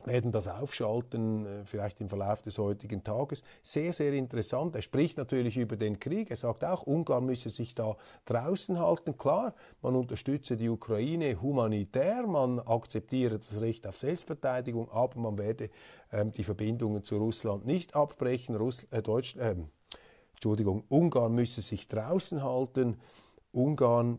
werden 0.04 0.32
das 0.32 0.48
aufschalten, 0.48 1.46
äh, 1.46 1.64
vielleicht 1.64 2.00
im 2.00 2.08
Verlauf 2.08 2.42
des 2.42 2.58
heutigen 2.58 3.02
Tages. 3.04 3.42
Sehr, 3.62 3.92
sehr 3.92 4.12
interessant. 4.12 4.74
Er 4.76 4.82
spricht 4.82 5.16
natürlich 5.18 5.56
über 5.56 5.76
den 5.76 5.98
Krieg. 5.98 6.30
Er 6.30 6.36
sagt 6.36 6.64
auch, 6.64 6.82
Ungarn 6.82 7.24
müsse 7.24 7.48
sich 7.48 7.74
da 7.74 7.96
draußen 8.26 8.78
halten. 8.78 9.16
Klar, 9.16 9.54
man 9.82 9.96
unterstütze 9.96 10.56
die 10.56 10.68
Ukraine 10.68 11.40
humanitär, 11.40 12.26
man 12.26 12.60
akzeptiere 12.60 13.38
das 13.38 13.60
Recht 13.60 13.86
auf 13.86 13.96
Selbstverteidigung, 13.96 14.90
aber 14.90 15.18
man 15.18 15.38
werde 15.38 15.70
ähm, 16.12 16.32
die 16.32 16.44
Verbindungen 16.44 17.02
zu 17.04 17.16
Russland 17.16 17.64
nicht 17.66 17.94
abbrechen. 17.94 18.56
Russ 18.56 18.86
äh, 18.90 19.02
Deutsch, 19.02 19.36
äh, 19.36 19.54
Entschuldigung, 20.34 20.84
Ungarn 20.88 21.34
müsse 21.34 21.62
sich 21.62 21.88
draußen 21.88 22.42
halten. 22.42 22.98
Ungarn 23.52 24.18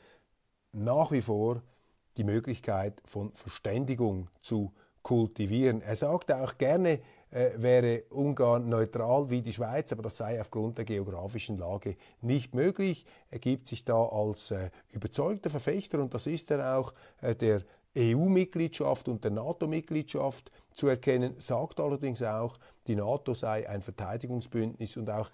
nach 0.71 1.11
wie 1.11 1.21
vor 1.21 1.61
die 2.17 2.23
Möglichkeit 2.23 3.01
von 3.05 3.33
Verständigung 3.33 4.29
zu 4.41 4.73
kultivieren. 5.03 5.81
Er 5.81 5.95
sagt 5.95 6.31
auch 6.31 6.57
gerne, 6.57 6.99
äh, 7.31 7.51
wäre 7.55 8.03
Ungarn 8.09 8.69
neutral 8.69 9.29
wie 9.29 9.41
die 9.41 9.53
Schweiz, 9.53 9.91
aber 9.91 10.03
das 10.03 10.17
sei 10.17 10.39
aufgrund 10.39 10.77
der 10.77 10.85
geografischen 10.85 11.57
Lage 11.57 11.95
nicht 12.21 12.53
möglich. 12.53 13.05
Er 13.29 13.39
gibt 13.39 13.67
sich 13.67 13.85
da 13.85 14.03
als 14.03 14.51
äh, 14.51 14.69
überzeugter 14.91 15.49
Verfechter, 15.49 15.99
und 15.99 16.13
das 16.13 16.27
ist 16.27 16.51
er 16.51 16.77
auch, 16.77 16.93
äh, 17.21 17.35
der 17.35 17.63
EU-Mitgliedschaft 17.97 19.07
und 19.07 19.23
der 19.23 19.31
NATO-Mitgliedschaft 19.31 20.51
zu 20.73 20.87
erkennen, 20.87 21.35
sagt 21.37 21.79
allerdings 21.79 22.23
auch, 22.23 22.57
die 22.87 22.95
NATO 22.95 23.33
sei 23.33 23.67
ein 23.69 23.81
Verteidigungsbündnis 23.81 24.97
und 24.97 25.09
auch 25.09 25.29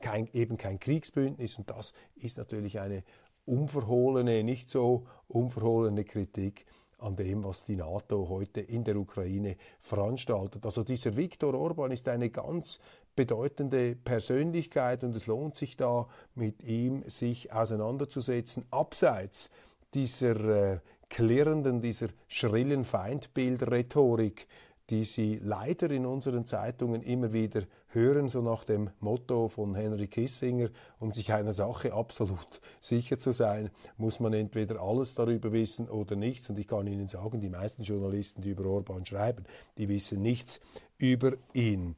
kein, 0.00 0.28
eben 0.32 0.56
kein 0.58 0.78
Kriegsbündnis. 0.78 1.58
Und 1.58 1.70
das 1.70 1.92
ist 2.14 2.36
natürlich 2.36 2.78
eine 2.78 3.04
unverhohlene, 3.46 4.42
nicht 4.44 4.68
so 4.68 5.06
unverhohlene 5.28 6.04
Kritik 6.04 6.66
an 6.98 7.16
dem, 7.16 7.44
was 7.44 7.64
die 7.64 7.76
NATO 7.76 8.28
heute 8.28 8.60
in 8.60 8.84
der 8.84 8.96
Ukraine 8.96 9.56
veranstaltet. 9.80 10.64
Also 10.64 10.82
dieser 10.82 11.16
Viktor 11.16 11.54
Orban 11.54 11.90
ist 11.90 12.08
eine 12.08 12.30
ganz 12.30 12.80
bedeutende 13.14 13.94
Persönlichkeit 13.94 15.04
und 15.04 15.14
es 15.14 15.26
lohnt 15.26 15.56
sich 15.56 15.76
da 15.76 16.08
mit 16.34 16.62
ihm 16.62 17.02
sich 17.06 17.52
auseinanderzusetzen, 17.52 18.64
abseits 18.70 19.50
dieser 19.92 20.72
äh, 20.72 20.78
klirrenden, 21.08 21.80
dieser 21.80 22.08
schrillen 22.26 22.84
Feindbildrhetorik, 22.84 24.48
die 24.90 25.04
Sie 25.04 25.40
leider 25.42 25.90
in 25.90 26.04
unseren 26.04 26.44
Zeitungen 26.44 27.02
immer 27.02 27.32
wieder 27.32 27.62
hören, 27.88 28.28
so 28.28 28.42
nach 28.42 28.64
dem 28.64 28.90
Motto 29.00 29.48
von 29.48 29.74
Henry 29.74 30.08
Kissinger, 30.08 30.68
um 30.98 31.12
sich 31.12 31.32
einer 31.32 31.52
Sache 31.52 31.94
absolut 31.94 32.60
sicher 32.80 33.18
zu 33.18 33.32
sein, 33.32 33.70
muss 33.96 34.20
man 34.20 34.32
entweder 34.32 34.80
alles 34.82 35.14
darüber 35.14 35.52
wissen 35.52 35.88
oder 35.88 36.16
nichts. 36.16 36.50
Und 36.50 36.58
ich 36.58 36.66
kann 36.66 36.86
Ihnen 36.86 37.08
sagen, 37.08 37.40
die 37.40 37.48
meisten 37.48 37.82
Journalisten, 37.82 38.42
die 38.42 38.50
über 38.50 38.66
Orban 38.66 39.06
schreiben, 39.06 39.44
die 39.78 39.88
wissen 39.88 40.20
nichts 40.20 40.60
über 40.98 41.34
ihn. 41.52 41.96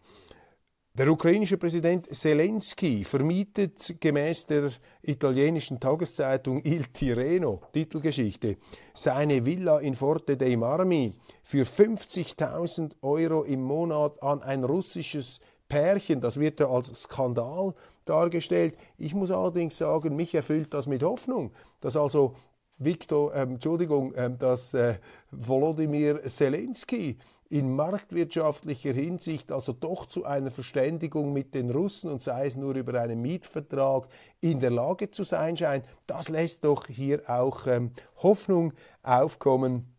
Der 0.99 1.13
ukrainische 1.13 1.59
Präsident 1.59 2.07
Zelensky 2.07 3.05
vermietet 3.05 3.97
gemäß 4.01 4.47
der 4.47 4.71
italienischen 5.03 5.79
Tageszeitung 5.79 6.63
Il 6.65 6.85
Tirreno, 6.87 7.61
Titelgeschichte, 7.71 8.57
seine 8.95 9.45
Villa 9.45 9.79
in 9.81 9.95
Forte 9.95 10.39
dei 10.39 10.57
Marmi 10.57 11.13
für 11.43 11.65
50.000 11.65 12.93
Euro 13.03 13.43
im 13.43 13.63
Monat 13.63 14.23
an 14.23 14.43
ein 14.43 14.65
russisches 14.65 15.41
Pärchen. 15.69 16.23
Das 16.23 16.41
wird 16.41 16.61
ja 16.61 16.69
als 16.71 16.87
Skandal 16.99 17.75
dargestellt. 18.07 18.75
Ich 18.97 19.13
muss 19.13 19.31
allerdings 19.31 19.77
sagen, 19.77 20.17
mich 20.17 20.35
erfüllt 20.35 20.73
das 20.73 20.87
mit 20.87 21.03
Hoffnung, 21.03 21.53
dass 21.83 21.99
also 21.99 22.37
Viktor, 22.79 23.35
ähm, 23.35 23.53
Entschuldigung, 23.53 24.15
ähm, 24.17 24.39
dass 24.39 24.73
äh, 24.73 24.95
Volodymyr 25.31 26.23
Zelensky 26.27 27.19
in 27.49 27.75
marktwirtschaftlicher 27.75 28.93
Hinsicht 28.93 29.53
also 29.53 29.73
doch 29.73 30.07
zu 30.07 30.25
einer 30.25 30.51
Verständigung 30.51 31.33
mit 31.33 31.55
den 31.55 31.71
Russen 31.71 32.11
und 32.11 32.23
sei 32.23 32.47
es 32.47 32.57
nur 32.57 32.75
über 32.75 33.01
einen 33.01 33.21
Mietvertrag 33.21 34.09
in 34.41 34.61
der 34.61 34.71
Lage 34.71 35.11
zu 35.11 35.23
sein 35.23 35.57
scheint, 35.57 35.87
das 36.07 36.29
lässt 36.29 36.65
doch 36.65 36.87
hier 36.87 37.29
auch 37.29 37.67
ähm, 37.67 37.93
Hoffnung 38.23 38.73
aufkommen 39.03 39.96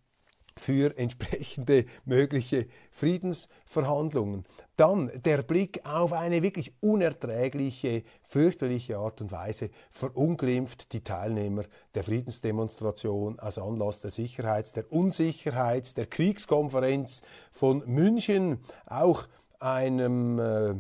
für 0.58 0.98
entsprechende 0.98 1.86
mögliche 2.06 2.68
Friedensverhandlungen. 2.92 4.46
Dann 4.76 5.12
der 5.24 5.42
Blick 5.42 5.82
auf 5.86 6.14
eine 6.14 6.44
wirklich 6.44 6.74
unerträgliche, 6.82 8.04
fürchterliche 8.28 8.98
Art 8.98 9.22
und 9.22 9.32
Weise 9.32 9.72
verunglimpft 9.90 10.94
die 10.94 11.04
Teilnehmer 11.04 11.64
der 11.96 12.04
Friedensdemonstration 12.04 13.40
aus 13.40 13.58
Anlass 13.58 14.02
der 14.02 14.12
Sicherheits-, 14.12 14.74
der 14.74 14.92
Unsicherheits-, 14.92 15.96
der 15.96 16.06
Kriegskonferenz 16.06 17.24
von 17.52 17.84
München, 17.88 18.60
auch 18.86 19.28
einem 19.60 20.40
äh, 20.40 20.76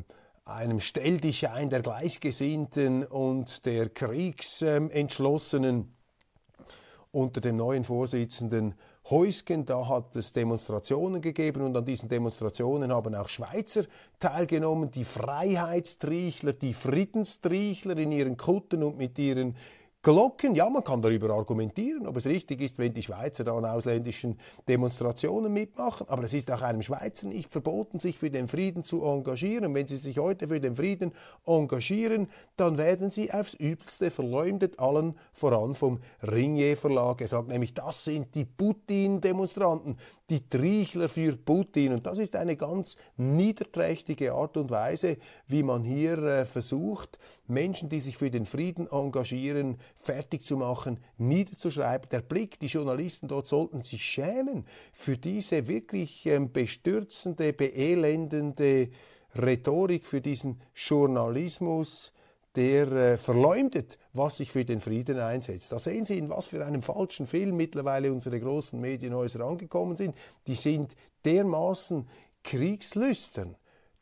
einem 0.47 0.79
Stelldichein 0.79 1.69
der 1.69 1.81
Gleichgesinnten 1.81 3.03
und 3.03 3.65
der 3.65 3.89
Kriegsentschlossenen 3.89 5.93
unter 7.11 7.41
dem 7.41 7.57
neuen 7.57 7.83
Vorsitzenden 7.83 8.75
Heusgen, 9.09 9.65
da 9.65 9.87
hat 9.87 10.15
es 10.15 10.33
Demonstrationen 10.33 11.21
gegeben 11.21 11.61
und 11.61 11.75
an 11.77 11.85
diesen 11.85 12.09
Demonstrationen 12.09 12.91
haben 12.91 13.15
auch 13.15 13.29
Schweizer 13.29 13.83
teilgenommen, 14.19 14.91
die 14.91 15.05
Freiheitstriechler, 15.05 16.53
die 16.53 16.73
Friedenstriechler 16.73 17.97
in 17.97 18.11
ihren 18.11 18.35
Kutten 18.35 18.83
und 18.83 18.97
mit 18.97 19.17
ihren 19.17 19.55
Glocken, 20.07 20.55
ja, 20.55 20.69
man 20.69 20.85
kann 20.85 21.01
darüber 21.01 21.31
argumentieren, 21.31 22.07
ob 22.07 22.15
es 22.15 22.27
richtig 22.27 22.61
ist, 22.61 22.79
wenn 22.79 22.93
die 22.93 23.03
Schweizer 23.03 23.43
da 23.43 23.57
an 23.57 23.65
ausländischen 23.65 24.39
Demonstrationen 24.65 25.51
mitmachen, 25.51 26.07
aber 26.07 26.23
es 26.23 26.33
ist 26.33 26.49
auch 26.49 26.61
einem 26.61 26.81
Schweizer 26.81 27.27
nicht 27.27 27.51
verboten, 27.51 27.99
sich 27.99 28.17
für 28.17 28.29
den 28.29 28.47
Frieden 28.47 28.85
zu 28.85 29.03
engagieren. 29.03 29.75
Wenn 29.75 29.85
sie 29.85 29.97
sich 29.97 30.17
heute 30.17 30.47
für 30.47 30.61
den 30.61 30.77
Frieden 30.77 31.11
engagieren, 31.45 32.29
dann 32.55 32.77
werden 32.77 33.11
sie 33.11 33.33
aufs 33.33 33.53
Übelste 33.55 34.09
verleumdet, 34.09 34.79
allen 34.79 35.13
voran 35.33 35.75
vom 35.75 35.99
Ringier 36.23 36.77
Verlag. 36.77 37.19
Er 37.19 37.27
sagt 37.27 37.49
nämlich, 37.49 37.73
das 37.73 38.05
sind 38.05 38.33
die 38.33 38.45
Putin-Demonstranten, 38.45 39.97
die 40.29 40.49
Triechler 40.49 41.07
für 41.07 41.37
Putin. 41.37 41.93
Und 41.93 42.05
das 42.05 42.17
ist 42.17 42.35
eine 42.35 42.55
ganz 42.55 42.97
niederträchtige 43.15 44.33
Art 44.33 44.57
und 44.57 44.69
Weise, 44.69 45.17
wie 45.47 45.63
man 45.63 45.83
hier 45.83 46.17
äh, 46.17 46.45
versucht, 46.45 47.17
Menschen, 47.47 47.87
die 47.89 48.01
sich 48.01 48.17
für 48.17 48.29
den 48.29 48.45
Frieden 48.45 48.87
engagieren, 48.87 49.77
fertig 49.95 50.43
zu 50.43 50.57
machen, 50.57 50.99
niederzuschreiben. 51.17 52.09
Der 52.09 52.21
Blick, 52.21 52.59
die 52.59 52.67
Journalisten 52.67 53.27
dort 53.29 53.47
sollten 53.47 53.81
sich 53.81 54.03
schämen 54.03 54.65
für 54.91 55.17
diese 55.17 55.67
wirklich 55.67 56.25
ähm, 56.25 56.51
bestürzende, 56.51 57.53
beelendende 57.53 58.89
Rhetorik, 59.35 60.05
für 60.05 60.19
diesen 60.19 60.61
Journalismus, 60.75 62.11
der 62.55 62.91
äh, 62.91 63.17
verleumdet, 63.17 63.97
was 64.13 64.37
sich 64.37 64.51
für 64.51 64.65
den 64.65 64.79
Frieden 64.79 65.19
einsetzt. 65.19 65.71
Da 65.71 65.79
sehen 65.79 66.05
Sie, 66.05 66.17
in 66.17 66.29
was 66.29 66.47
für 66.47 66.65
einem 66.65 66.81
falschen 66.81 67.27
Film 67.27 67.55
mittlerweile 67.55 68.11
unsere 68.11 68.39
großen 68.39 68.79
Medienhäuser 68.79 69.41
angekommen 69.41 69.95
sind. 69.95 70.15
Die 70.47 70.55
sind 70.55 70.95
dermaßen 71.23 72.07
kriegslüstern 72.43 73.55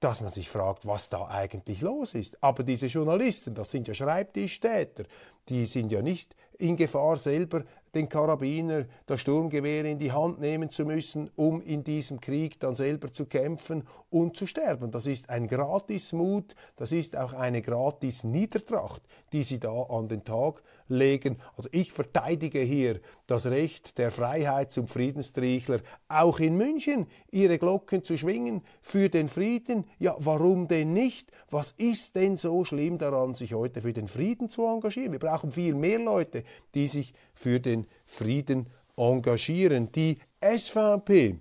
dass 0.05 0.21
man 0.21 0.31
sich 0.31 0.49
fragt, 0.49 0.86
was 0.86 1.10
da 1.10 1.29
eigentlich 1.29 1.81
los 1.81 2.13
ist. 2.13 2.43
Aber 2.43 2.63
diese 2.63 2.86
Journalisten, 2.86 3.55
das 3.55 3.71
sind 3.71 3.88
ja 3.88 3.95
Schreibtischtäter, 3.95 5.05
die 5.49 5.65
sind 5.65 5.91
ja 5.91 6.03
nicht 6.03 6.36
in 6.60 6.75
Gefahr, 6.75 7.17
selber 7.17 7.63
den 7.95 8.10
Karabiner, 8.10 8.86
das 9.05 9.21
Sturmgewehr 9.21 9.86
in 9.86 9.97
die 9.97 10.12
Hand 10.12 10.39
nehmen 10.39 10.69
zu 10.69 10.86
müssen, 10.86 11.31
um 11.36 11.62
in 11.62 11.84
diesem 11.84 12.19
Krieg 12.19 12.60
dann 12.60 12.75
selber 12.75 13.12
zu 13.12 13.25
kämpfen 13.25 13.88
und 14.10 14.36
zu 14.36 14.45
sterben. 14.45 14.91
Das 14.91 15.08
ist 15.08 15.29
ein 15.29 15.47
Gratismut, 15.47 16.55
das 16.75 16.91
ist 16.91 17.15
auch 17.15 17.34
eine 17.34 17.62
Gratis-Niedertracht, 17.62 19.01
die 19.34 19.43
sie 19.43 19.60
da 19.60 19.84
an 19.84 20.08
den 20.08 20.23
Tag 20.23 20.62
legen. 20.88 21.38
Also 21.58 21.69
ich 21.71 21.91
verteidige 21.91 22.60
hier 22.60 22.99
das 23.27 23.47
Recht 23.47 23.97
der 23.97 24.12
Freiheits- 24.12 24.77
und 24.77 24.89
Friedenstriechler, 24.89 25.79
auch 26.08 26.39
in 26.39 26.58
München 26.58 27.08
ihre 27.31 27.58
Glocken 27.58 28.03
zu 28.03 28.17
schwingen 28.17 28.62
für 28.81 29.10
den 29.10 29.27
Frieden. 29.27 29.86
Ja, 29.99 30.15
warum 30.19 30.67
denn 30.67 30.93
nicht? 30.93 31.31
Was 31.49 31.71
ist 31.71 32.15
denn 32.15 32.38
so 32.38 32.63
schlimm 32.65 32.97
daran, 32.97 33.36
sich 33.36 33.53
heute 33.53 33.81
für 33.81 33.93
den 33.93 34.08
Frieden 34.08 34.49
zu 34.49 34.65
engagieren? 34.65 35.12
Wir 35.12 35.19
brauchen 35.19 35.51
viel 35.51 35.73
mehr 35.73 35.99
Leute, 35.99 36.43
die 36.73 36.88
sich 36.88 37.13
für 37.36 37.60
den 37.60 37.86
Frieden 38.06 38.67
engagieren. 38.98 39.91
Die 39.91 40.17
SVP 40.41 41.39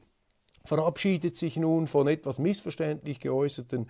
verabschiedet 0.65 1.37
sich 1.37 1.57
nun 1.57 1.87
von 1.87 2.09
etwas 2.09 2.39
missverständlich 2.39 3.21
geäußerten 3.21 3.89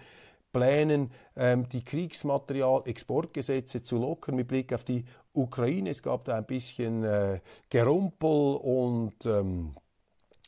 Plänen, 0.53 1.11
ähm, 1.37 1.69
die 1.69 1.85
Kriegsmaterial-Exportgesetze 1.85 3.83
zu 3.83 3.99
lockern 3.99 4.37
mit 4.37 4.49
Blick 4.49 4.73
auf 4.73 4.85
die 4.85 5.05
Ukraine. 5.33 5.91
Es 5.91 6.03
gab 6.03 6.25
da 6.25 6.37
ein 6.39 6.47
bisschen 6.47 7.05
äh, 7.05 7.41
Gerumpel 7.71 8.57
und 8.57 9.27
ähm, 9.27 9.75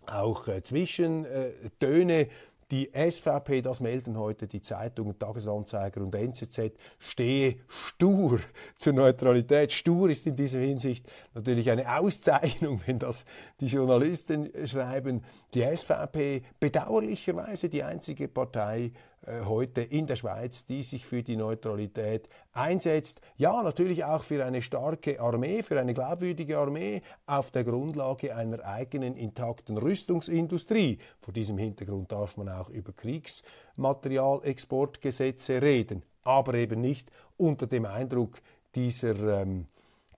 auch 0.07 0.49
äh, 0.49 0.63
Zwischentöne. 0.63 2.29
Die 2.73 2.91
SVP, 2.93 3.63
das 3.63 3.79
melden 3.79 4.19
heute 4.19 4.49
die 4.49 4.61
Zeitungen 4.61 5.17
Tagesanzeiger 5.17 6.01
und 6.01 6.13
NZZ, 6.13 6.73
stehe 6.99 7.61
stur 7.69 8.41
zur 8.77 8.93
Neutralität. 8.93 9.71
Stur 9.71 10.11
ist 10.11 10.27
in 10.27 10.35
dieser 10.35 10.59
Hinsicht 10.59 11.07
natürlich 11.33 11.71
eine 11.71 11.97
Auszeichnung, 11.97 12.81
wenn 12.87 12.99
das 12.99 13.25
die 13.61 13.67
Journalisten 13.67 14.51
schreiben. 14.67 15.23
Die 15.55 15.63
SVP, 15.63 16.43
bedauerlicherweise 16.59 17.69
die 17.69 17.85
einzige 17.85 18.27
Partei, 18.27 18.91
heute 19.27 19.83
in 19.83 20.07
der 20.07 20.17
Schweiz, 20.17 20.67
die 20.67 20.83
sich 20.83 21.07
für 21.07 21.23
die 21.23 21.37
Neutralität 21.37 22.29
einsetzt. 22.53 23.21
Ja, 23.37 23.63
natürlich 23.63 24.05
auch 24.05 24.23
für 24.23 24.45
eine 24.45 24.61
starke 24.63 25.21
Armee, 25.21 25.63
für 25.63 25.79
eine 25.81 25.95
glaubwürdige 25.95 26.59
Armee 26.59 27.01
auf 27.27 27.51
der 27.51 27.65
Grundlage 27.65 28.37
einer 28.37 28.65
eigenen 28.65 29.17
intakten 29.17 29.79
Rüstungsindustrie. 29.79 30.99
Vor 31.21 31.35
diesem 31.35 31.59
Hintergrund 31.59 32.13
darf 32.13 32.37
man 32.37 32.49
auch 32.49 32.69
über 32.69 32.93
Kriegsmaterialexportgesetze 32.93 35.61
reden, 35.61 36.05
aber 36.23 36.55
eben 36.55 36.81
nicht 36.81 37.11
unter 37.37 37.67
dem 37.67 37.85
Eindruck 37.85 38.41
dieser 38.75 39.43
ähm, 39.43 39.67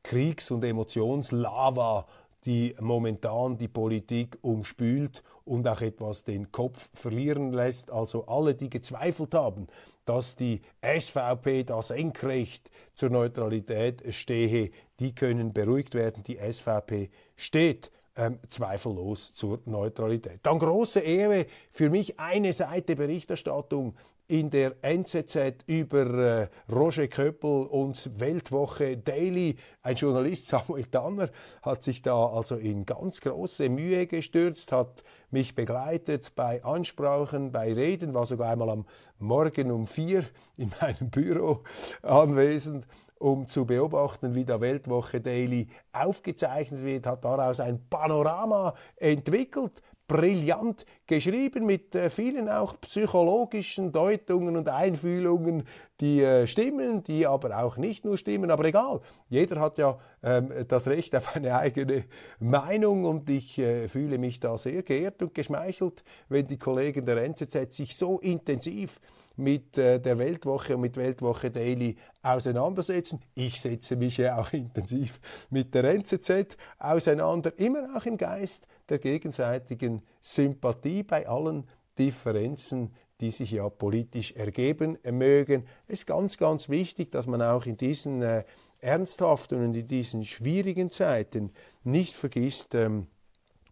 Kriegs- 0.02 0.50
und 0.50 0.64
Emotionslava, 0.64 2.06
die 2.44 2.74
momentan 2.80 3.58
die 3.58 3.68
Politik 3.68 4.38
umspült 4.42 5.22
und 5.44 5.66
auch 5.66 5.80
etwas 5.80 6.24
den 6.24 6.52
Kopf 6.52 6.90
verlieren 6.94 7.52
lässt. 7.52 7.90
Also 7.90 8.26
alle, 8.26 8.54
die 8.54 8.70
gezweifelt 8.70 9.34
haben, 9.34 9.66
dass 10.04 10.36
die 10.36 10.62
SVP 10.82 11.64
da 11.64 11.82
senkrecht 11.82 12.70
zur 12.94 13.10
Neutralität 13.10 14.02
stehe, 14.14 14.70
die 15.00 15.14
können 15.14 15.52
beruhigt 15.52 15.94
werden. 15.94 16.22
Die 16.24 16.38
SVP 16.38 17.10
steht 17.36 17.90
ähm, 18.18 18.40
zweifellos 18.48 19.32
zur 19.32 19.60
Neutralität. 19.64 20.40
Dann 20.42 20.58
große 20.58 21.00
Ehre 21.00 21.46
für 21.70 21.88
mich 21.88 22.18
eine 22.18 22.52
Seite 22.52 22.96
Berichterstattung 22.96 23.94
in 24.26 24.50
der 24.50 24.74
NZZ 24.82 25.64
über 25.66 26.04
äh, 26.06 26.48
Roger 26.70 27.08
Köppel 27.08 27.66
und 27.66 28.10
Weltwoche 28.20 28.98
Daily. 28.98 29.56
Ein 29.82 29.96
Journalist, 29.96 30.46
Samuel 30.48 30.84
Tanner, 30.84 31.30
hat 31.62 31.82
sich 31.82 32.02
da 32.02 32.26
also 32.26 32.56
in 32.56 32.84
ganz 32.84 33.20
große 33.20 33.68
Mühe 33.70 34.06
gestürzt, 34.06 34.72
hat 34.72 35.02
mich 35.30 35.54
begleitet 35.54 36.32
bei 36.34 36.62
Ansprachen, 36.62 37.52
bei 37.52 37.72
Reden, 37.72 38.14
war 38.14 38.26
sogar 38.26 38.50
einmal 38.50 38.70
am 38.70 38.84
Morgen 39.18 39.70
um 39.70 39.86
vier 39.86 40.24
in 40.56 40.72
meinem 40.80 41.08
Büro 41.10 41.62
anwesend 42.02 42.86
um 43.18 43.46
zu 43.46 43.66
beobachten, 43.66 44.34
wie 44.34 44.44
der 44.44 44.60
Weltwoche 44.60 45.20
Daily 45.20 45.68
aufgezeichnet 45.92 46.84
wird, 46.84 47.06
hat 47.06 47.24
daraus 47.24 47.60
ein 47.60 47.80
Panorama 47.88 48.74
entwickelt. 48.96 49.82
Brillant 50.08 50.86
geschrieben 51.06 51.66
mit 51.66 51.94
äh, 51.94 52.08
vielen 52.08 52.48
auch 52.48 52.80
psychologischen 52.80 53.92
Deutungen 53.92 54.56
und 54.56 54.68
Einfühlungen, 54.70 55.64
die 56.00 56.22
äh, 56.22 56.46
stimmen, 56.46 57.02
die 57.02 57.26
aber 57.26 57.58
auch 57.62 57.76
nicht 57.76 58.04
nur 58.04 58.16
stimmen, 58.16 58.50
aber 58.50 58.64
egal. 58.64 59.00
Jeder 59.28 59.60
hat 59.60 59.78
ja 59.78 59.98
ähm, 60.22 60.52
das 60.68 60.86
Recht 60.86 61.14
auf 61.16 61.34
eine 61.34 61.56
eigene 61.56 62.04
Meinung 62.38 63.04
und 63.04 63.28
ich 63.28 63.58
äh, 63.58 63.88
fühle 63.88 64.18
mich 64.18 64.40
da 64.40 64.56
sehr 64.56 64.82
geehrt 64.82 65.22
und 65.22 65.34
geschmeichelt, 65.34 66.04
wenn 66.28 66.46
die 66.46 66.58
Kollegen 66.58 67.04
der 67.04 67.16
NZZ 67.24 67.72
sich 67.74 67.96
so 67.96 68.18
intensiv 68.20 69.00
mit 69.38 69.78
äh, 69.78 70.00
der 70.00 70.18
Weltwoche 70.18 70.74
und 70.74 70.82
mit 70.82 70.96
Weltwoche 70.96 71.50
Daily 71.50 71.96
auseinandersetzen. 72.22 73.20
Ich 73.34 73.60
setze 73.60 73.96
mich 73.96 74.18
ja 74.18 74.38
auch 74.38 74.52
intensiv 74.52 75.20
mit 75.50 75.74
der 75.74 75.84
NZZ 75.84 76.56
auseinander, 76.78 77.58
immer 77.58 77.96
auch 77.96 78.04
im 78.04 78.16
Geist 78.16 78.66
der 78.88 78.98
gegenseitigen 78.98 80.02
Sympathie 80.20 81.02
bei 81.02 81.28
allen 81.28 81.66
Differenzen, 81.98 82.94
die 83.20 83.30
sich 83.30 83.52
ja 83.52 83.68
politisch 83.68 84.32
ergeben 84.32 84.98
mögen. 85.10 85.66
Es 85.86 86.00
ist 86.00 86.06
ganz, 86.06 86.36
ganz 86.36 86.68
wichtig, 86.68 87.10
dass 87.10 87.26
man 87.26 87.42
auch 87.42 87.66
in 87.66 87.76
diesen 87.76 88.22
äh, 88.22 88.44
ernsthaften 88.80 89.64
und 89.64 89.74
in 89.74 89.86
diesen 89.86 90.24
schwierigen 90.24 90.90
Zeiten 90.90 91.50
nicht 91.84 92.14
vergisst, 92.14 92.74
ähm, 92.74 93.08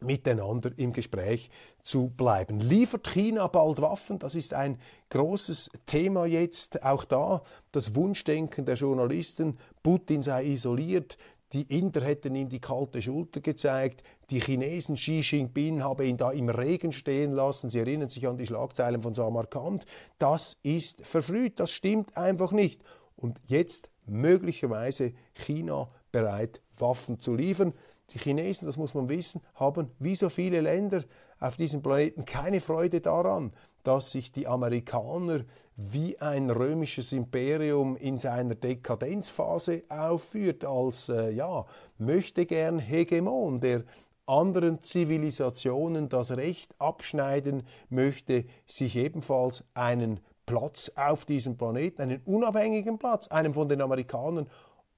miteinander 0.01 0.71
im 0.77 0.93
Gespräch 0.93 1.51
zu 1.83 2.09
bleiben. 2.09 2.61
Liefert 2.61 3.09
China 3.09 3.47
bald 3.47 3.81
Waffen? 3.81 4.19
Das 4.19 4.35
ist 4.35 4.53
ein 4.53 4.79
großes 5.11 5.71
Thema 5.87 6.27
jetzt. 6.27 6.83
Auch 6.85 7.05
da 7.05 7.43
das 7.73 7.95
Wunschdenken 7.95 8.67
der 8.67 8.75
Journalisten, 8.75 9.59
Putin 9.83 10.23
sei 10.23 10.45
isoliert, 10.47 11.17
die 11.57 11.79
Inder 11.79 12.03
hätten 12.03 12.35
ihm 12.35 12.51
die 12.51 12.61
kalte 12.61 13.01
Schulter 13.01 13.41
gezeigt. 13.41 14.03
Die 14.29 14.41
Chinesen, 14.41 14.97
Xi 14.97 15.21
Jinping, 15.21 15.83
habe 15.83 16.05
ihn 16.07 16.19
da 16.19 16.31
im 16.31 16.51
Regen 16.51 16.93
stehen 16.93 17.33
lassen. 17.33 17.71
Sie 17.71 17.79
erinnern 17.79 18.11
sich 18.11 18.29
an 18.29 18.37
die 18.37 18.47
Schlagzeilen 18.47 19.01
von 19.01 19.15
Samarkand. 19.15 19.87
Das 20.19 20.59
ist 20.63 21.07
verfrüht. 21.07 21.59
Das 21.59 21.71
stimmt 21.71 22.15
einfach 22.15 22.53
nicht. 22.53 22.83
Und 23.17 23.41
jetzt 23.47 23.89
möglicherweise 24.05 25.15
China 25.33 25.89
bereit, 26.13 26.61
Waffen 26.77 27.21
zu 27.21 27.35
liefern. 27.35 27.73
Die 28.11 28.19
Chinesen, 28.19 28.67
das 28.67 28.77
muss 28.77 28.93
man 28.93 29.09
wissen, 29.09 29.41
haben 29.55 29.91
wie 29.99 30.15
so 30.15 30.29
viele 30.29 30.61
Länder 30.61 31.05
auf 31.41 31.57
diesem 31.57 31.81
Planeten 31.81 32.27
keine 32.27 32.61
Freude 32.61 33.01
daran, 33.01 33.53
dass 33.87 34.11
sich 34.11 34.33
die 34.33 34.47
Amerikaner 34.47 35.45
wie 35.77 36.19
ein 36.21 36.51
römisches 36.51 37.13
Imperium 37.13 37.97
in 37.97 38.19
seiner 38.19 38.55
Dekadenzphase 38.55 39.85
aufführt, 39.89 40.65
als 40.65 41.09
äh, 41.11 41.31
ja, 41.31 41.67
möchte 41.99 42.47
gern 42.47 42.79
Hegemon, 42.79 43.61
der 43.61 43.85
anderen 44.27 44.81
Zivilisationen 44.81 46.09
das 46.09 46.37
Recht 46.37 46.75
abschneiden 46.79 47.63
möchte, 47.91 48.45
sich 48.67 48.97
ebenfalls 48.97 49.65
einen 49.75 50.21
Platz 50.47 50.91
auf 50.97 51.25
diesem 51.25 51.57
Planeten, 51.57 52.03
einen 52.03 52.23
unabhängigen 52.25 52.99
Platz, 52.99 53.29
einen 53.29 53.55
von 53.55 53.69
den 53.69 53.83
Amerikanern 53.83 54.49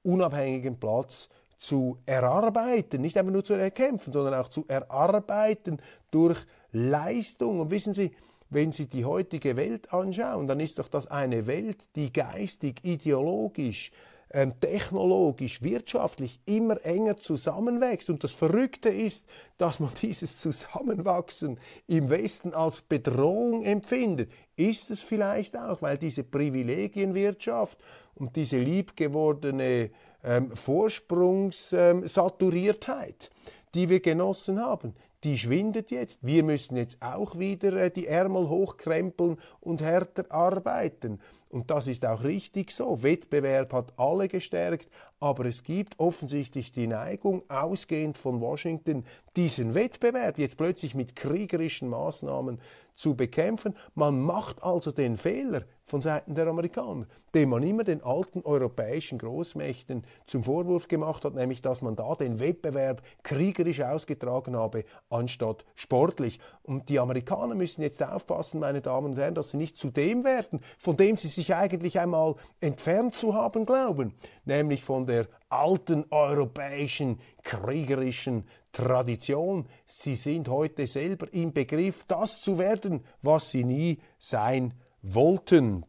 unabhängigen 0.03 0.79
Platz 0.79 1.29
zu 1.57 1.99
erarbeiten, 2.07 3.01
nicht 3.01 3.19
einfach 3.19 3.33
nur 3.33 3.45
zu 3.45 3.55
erkämpfen, 3.55 4.13
sondern 4.13 4.35
auch 4.35 4.49
zu 4.49 4.65
erarbeiten 4.69 5.79
durch 6.11 6.39
Leistung. 6.71 7.61
Und 7.61 7.71
wissen 7.71 7.93
Sie, 7.93 8.13
wenn 8.51 8.73
Sie 8.73 8.87
die 8.87 9.05
heutige 9.05 9.57
Welt 9.57 9.93
anschauen, 9.93 10.47
dann 10.47 10.61
ist 10.61 10.79
doch 10.79 10.89
das 10.89 11.09
eine 11.09 11.47
Welt, 11.47 11.85
die 11.97 12.13
geistig, 12.13 12.85
ideologisch, 12.85 13.91
ähm, 14.31 14.61
technologisch, 14.61 15.63
wirtschaftlich 15.63 16.39
immer 16.45 16.85
enger 16.85 17.17
zusammenwächst. 17.17 18.11
Und 18.11 18.23
das 18.25 18.35
Verrückte 18.35 18.91
ist, 18.91 19.25
dass 19.57 19.81
man 19.81 19.91
dieses 20.03 20.37
Zusammenwachsen 20.39 21.59
im 21.87 22.11
Westen 22.11 22.53
als 22.55 22.83
Bedrohung 22.83 23.65
empfindet. 23.65 24.31
Ist 24.57 24.91
es 24.91 25.01
vielleicht 25.03 25.57
auch, 25.57 25.81
weil 25.83 25.99
diese 25.99 26.25
Privilegienwirtschaft 26.25 27.79
und 28.15 28.35
diese 28.37 28.59
liebgewordene 28.59 29.91
ähm, 30.25 30.51
Vorsprungssaturiertheit, 30.55 33.31
ähm, 33.31 33.39
die 33.75 33.89
wir 33.89 34.01
genossen 34.01 34.61
haben, 34.61 34.95
die 35.25 35.39
schwindet 35.39 35.91
jetzt. 35.91 36.21
Wir 36.23 36.43
müssen 36.45 36.77
jetzt 36.77 37.03
auch 37.03 37.39
wieder 37.39 37.73
äh, 37.75 37.91
die 37.91 38.07
Ärmel 38.07 38.49
hochkrempeln 38.49 39.39
und 39.61 39.83
härter 39.83 40.31
arbeiten. 40.31 41.21
Und 41.49 41.71
das 41.71 41.87
ist 41.87 42.05
auch 42.05 42.25
richtig 42.25 42.71
so. 42.71 43.03
Wettbewerb 43.03 43.73
hat 43.73 43.93
alle 43.97 44.29
gestärkt, 44.29 44.89
aber 45.21 45.47
es 45.47 45.63
gibt 45.63 45.99
offensichtlich 45.99 46.73
die 46.73 46.87
Neigung, 46.87 47.43
ausgehend 47.49 48.19
von 48.19 48.41
Washington, 48.41 49.05
diesen 49.37 49.75
Wettbewerb 49.75 50.39
jetzt 50.39 50.57
plötzlich 50.57 50.95
mit 50.95 51.17
kriegerischen 51.17 51.89
Maßnahmen 51.89 52.61
zu 52.99 53.15
bekämpfen. 53.15 53.75
Man 53.95 54.21
macht 54.21 54.63
also 54.63 54.91
den 54.91 55.17
Fehler 55.17 55.63
von 55.85 56.01
Seiten 56.01 56.35
der 56.35 56.49
Amerikaner, 56.49 57.07
den 57.33 57.49
man 57.49 57.63
immer 57.63 57.85
den 57.85 58.03
alten 58.03 58.43
europäischen 58.43 59.19
Großmächten 59.19 60.05
zum 60.27 60.43
Vorwurf 60.43 60.89
gemacht 60.89 61.25
hat, 61.25 61.35
nämlich 61.35 61.63
dass 61.63 61.81
man 61.81 61.97
da 61.97 62.15
den 62.15 62.41
Wettbewerb 62.41 63.03
kriegerisch 63.23 63.81
ausgetragen 63.81 64.57
habe, 64.57 64.85
anstatt 65.09 65.65
sportlich. 65.77 66.41
Und 66.65 66.89
die 66.89 66.99
Amerikaner 66.99 67.55
müssen 67.55 67.83
jetzt 67.83 68.03
aufpassen, 68.03 68.61
meine 68.61 68.83
Damen 68.83 69.13
und 69.13 69.19
Herren, 69.19 69.35
dass 69.35 69.51
sie 69.51 69.57
nicht 69.57 69.79
zu 69.79 69.91
dem 69.91 70.25
werden, 70.25 70.61
von 70.77 70.97
dem 70.97 71.17
sie 71.17 71.29
sich 71.29 71.55
eigentlich 71.55 71.99
einmal 72.01 72.35
entfernt 72.61 73.15
zu 73.15 73.35
haben 73.35 73.65
glauben, 73.65 74.13
nämlich 74.49 74.83
von 74.83 75.07
der 75.07 75.29
alten 75.49 76.05
europäischen 76.11 77.21
kriegerischen 77.43 78.45
Tradition. 78.73 79.67
Sie 79.87 80.17
sind 80.17 80.49
heute 80.49 80.87
selber 80.87 81.33
im 81.33 81.53
Begriff, 81.53 82.05
das 82.09 82.41
zu 82.43 82.59
werden, 82.59 83.05
was 83.23 83.51
sie 83.51 83.65
nie 83.65 83.99
sein 84.19 84.75
wollten. 85.03 85.85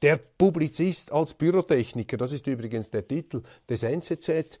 Der 0.00 0.16
Publizist 0.16 1.12
als 1.12 1.34
Pyrotechniker, 1.34 2.16
das 2.16 2.32
ist 2.32 2.46
übrigens 2.48 2.90
der 2.90 3.06
Titel 3.06 3.42
des 3.68 3.84
NZZ-Porträts, 3.84 4.58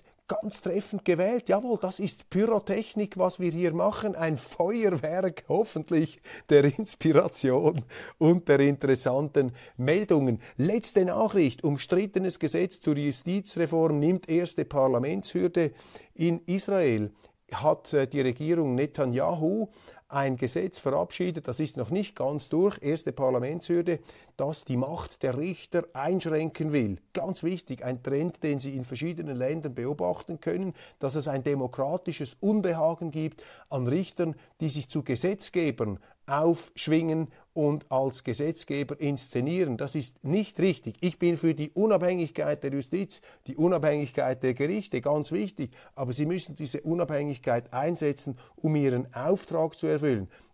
ähm, 0.00 0.04
ganz 0.40 0.62
treffend 0.62 1.04
gewählt. 1.04 1.48
Jawohl, 1.48 1.78
das 1.80 1.98
ist 1.98 2.30
Pyrotechnik, 2.30 3.18
was 3.18 3.38
wir 3.38 3.50
hier 3.50 3.74
machen. 3.74 4.14
Ein 4.14 4.36
Feuerwerk, 4.36 5.44
hoffentlich 5.48 6.20
der 6.48 6.64
Inspiration 6.64 7.84
und 8.18 8.48
der 8.48 8.60
interessanten 8.60 9.52
Meldungen. 9.76 10.40
Letzte 10.56 11.04
Nachricht. 11.04 11.64
Umstrittenes 11.64 12.38
Gesetz 12.38 12.80
zur 12.80 12.96
Justizreform 12.96 13.98
nimmt 13.98 14.28
erste 14.28 14.64
Parlamentshürde 14.64 15.72
in 16.14 16.40
Israel 16.46 17.10
hat 17.52 17.92
äh, 17.92 18.06
die 18.06 18.20
Regierung 18.20 18.74
Netanyahu 18.74 19.68
ein 20.12 20.36
Gesetz 20.36 20.78
verabschiedet, 20.78 21.48
das 21.48 21.58
ist 21.58 21.76
noch 21.76 21.90
nicht 21.90 22.14
ganz 22.14 22.48
durch, 22.48 22.78
erste 22.82 23.12
Parlamentshürde, 23.12 24.00
das 24.36 24.64
die 24.64 24.76
Macht 24.76 25.22
der 25.22 25.38
Richter 25.38 25.84
einschränken 25.94 26.72
will. 26.72 26.98
Ganz 27.12 27.42
wichtig, 27.42 27.84
ein 27.84 28.02
Trend, 28.02 28.42
den 28.42 28.58
Sie 28.58 28.76
in 28.76 28.84
verschiedenen 28.84 29.36
Ländern 29.36 29.74
beobachten 29.74 30.40
können, 30.40 30.74
dass 30.98 31.14
es 31.14 31.28
ein 31.28 31.42
demokratisches 31.42 32.36
Unbehagen 32.40 33.10
gibt 33.10 33.42
an 33.70 33.88
Richtern, 33.88 34.34
die 34.60 34.68
sich 34.68 34.88
zu 34.88 35.02
Gesetzgebern 35.02 35.98
aufschwingen 36.26 37.28
und 37.54 37.90
als 37.90 38.24
Gesetzgeber 38.24 38.98
inszenieren. 38.98 39.76
Das 39.76 39.94
ist 39.94 40.24
nicht 40.24 40.58
richtig. 40.60 40.96
Ich 41.00 41.18
bin 41.18 41.36
für 41.36 41.54
die 41.54 41.70
Unabhängigkeit 41.70 42.62
der 42.62 42.72
Justiz, 42.72 43.20
die 43.46 43.56
Unabhängigkeit 43.56 44.42
der 44.42 44.54
Gerichte, 44.54 45.00
ganz 45.00 45.32
wichtig. 45.32 45.72
Aber 45.94 46.12
Sie 46.12 46.24
müssen 46.24 46.54
diese 46.54 46.80
Unabhängigkeit 46.80 47.72
einsetzen, 47.74 48.38
um 48.56 48.74
Ihren 48.76 49.12
Auftrag 49.14 49.74
zu 49.74 49.86
erfüllen. 49.86 50.01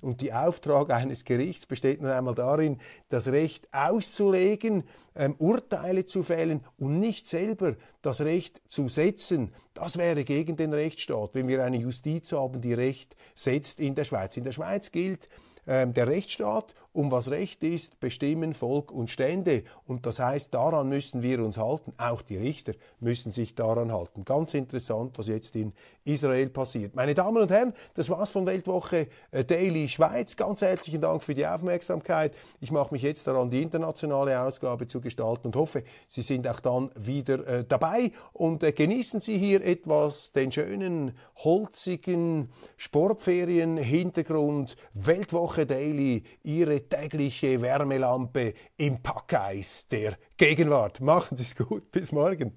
Und 0.01 0.23
der 0.23 0.47
Auftrag 0.47 0.91
eines 0.91 1.25
Gerichts 1.25 1.67
besteht 1.67 2.01
nun 2.01 2.11
einmal 2.11 2.35
darin, 2.35 2.79
das 3.09 3.29
Recht 3.29 3.67
auszulegen, 3.73 4.85
ähm, 5.17 5.35
Urteile 5.39 6.07
zu 6.07 6.23
fällen 6.23 6.61
und 6.79 7.01
nicht 7.01 7.27
selber 7.27 7.75
das 8.03 8.21
Recht 8.21 8.61
zu 8.69 8.89
setzen. 8.89 9.53
Das 9.75 9.99
wäre 9.99 10.25
gegen 10.25 10.57
den 10.57 10.73
Rechtsstaat, 10.73 11.35
wenn 11.35 11.49
wir 11.49 11.65
eine 11.65 11.79
Justiz 11.79 12.33
haben, 12.33 12.61
die 12.61 12.75
Recht 12.75 13.17
setzt 13.35 13.81
in 13.81 13.95
der 13.95 14.05
Schweiz. 14.05 14.37
In 14.37 14.45
der 14.45 14.53
Schweiz 14.53 14.93
gilt, 14.93 15.29
ähm, 15.67 15.93
der 15.93 16.09
Rechtsstaat 16.09 16.75
um 16.99 17.13
was 17.13 17.31
Recht 17.31 17.63
ist, 17.63 18.01
bestimmen 18.01 18.55
Volk 18.55 18.91
und 18.91 19.09
Stände. 19.09 19.63
Und 19.87 20.05
das 20.05 20.19
heißt, 20.19 20.53
daran 20.53 20.89
müssen 20.89 21.23
wir 21.23 21.45
uns 21.45 21.57
halten. 21.57 21.93
Auch 21.97 22.23
die 22.23 22.37
Richter 22.37 22.73
müssen 22.99 23.31
sich 23.31 23.55
daran 23.55 23.93
halten. 23.93 24.25
Ganz 24.25 24.53
interessant, 24.53 25.17
was 25.17 25.29
jetzt 25.29 25.55
in 25.55 25.73
Israel 26.05 26.49
passiert. 26.49 26.97
Meine 26.97 27.15
Damen 27.15 27.41
und 27.41 27.53
Herren, 27.53 27.73
das 27.95 28.11
war's 28.11 28.33
von 28.33 28.47
Weltwoche 28.47 29.07
äh, 29.31 29.45
Daily 29.45 29.89
Schweiz. 29.89 30.35
Ganz 30.35 30.63
herzlichen 30.63 31.01
Dank 31.01 31.23
für 31.23 31.37
die 31.37 31.47
Aufmerksamkeit. 31.47 32.35
Ich 32.61 32.73
mache 32.73 32.93
mich 32.93 33.03
jetzt 33.03 33.29
daran, 33.29 33.49
die 33.49 33.63
internationale 33.63 34.41
Ausgabe 34.41 34.89
zu 34.89 35.01
gestalten 35.01 35.47
und 35.47 35.57
hoffe, 35.57 35.85
Sie 36.09 36.23
sind 36.23 36.49
auch 36.49 36.59
dann 36.59 36.91
wieder 36.97 37.47
äh, 37.47 37.65
dabei 37.65 38.11
und 38.33 38.65
äh, 38.65 38.73
genießen 38.73 39.21
Sie 39.21 39.39
hier 39.39 39.65
etwas 39.65 40.33
den 40.33 40.51
schönen, 40.51 41.17
holzigen 41.37 42.51
Sportferien-Hintergrund. 42.77 44.77
Weltwoche 44.95 45.65
Daily, 45.65 46.25
Ihre 46.43 46.88
tägliche 46.89 47.61
Wärmelampe 47.63 48.55
im 48.77 49.03
Packeis 49.03 49.87
der 49.89 50.17
Gegenwart. 50.37 51.01
Machen 51.01 51.37
Sie 51.37 51.45
es 51.45 51.57
gut. 51.57 51.91
Bis 51.91 52.13
morgen. 52.13 52.57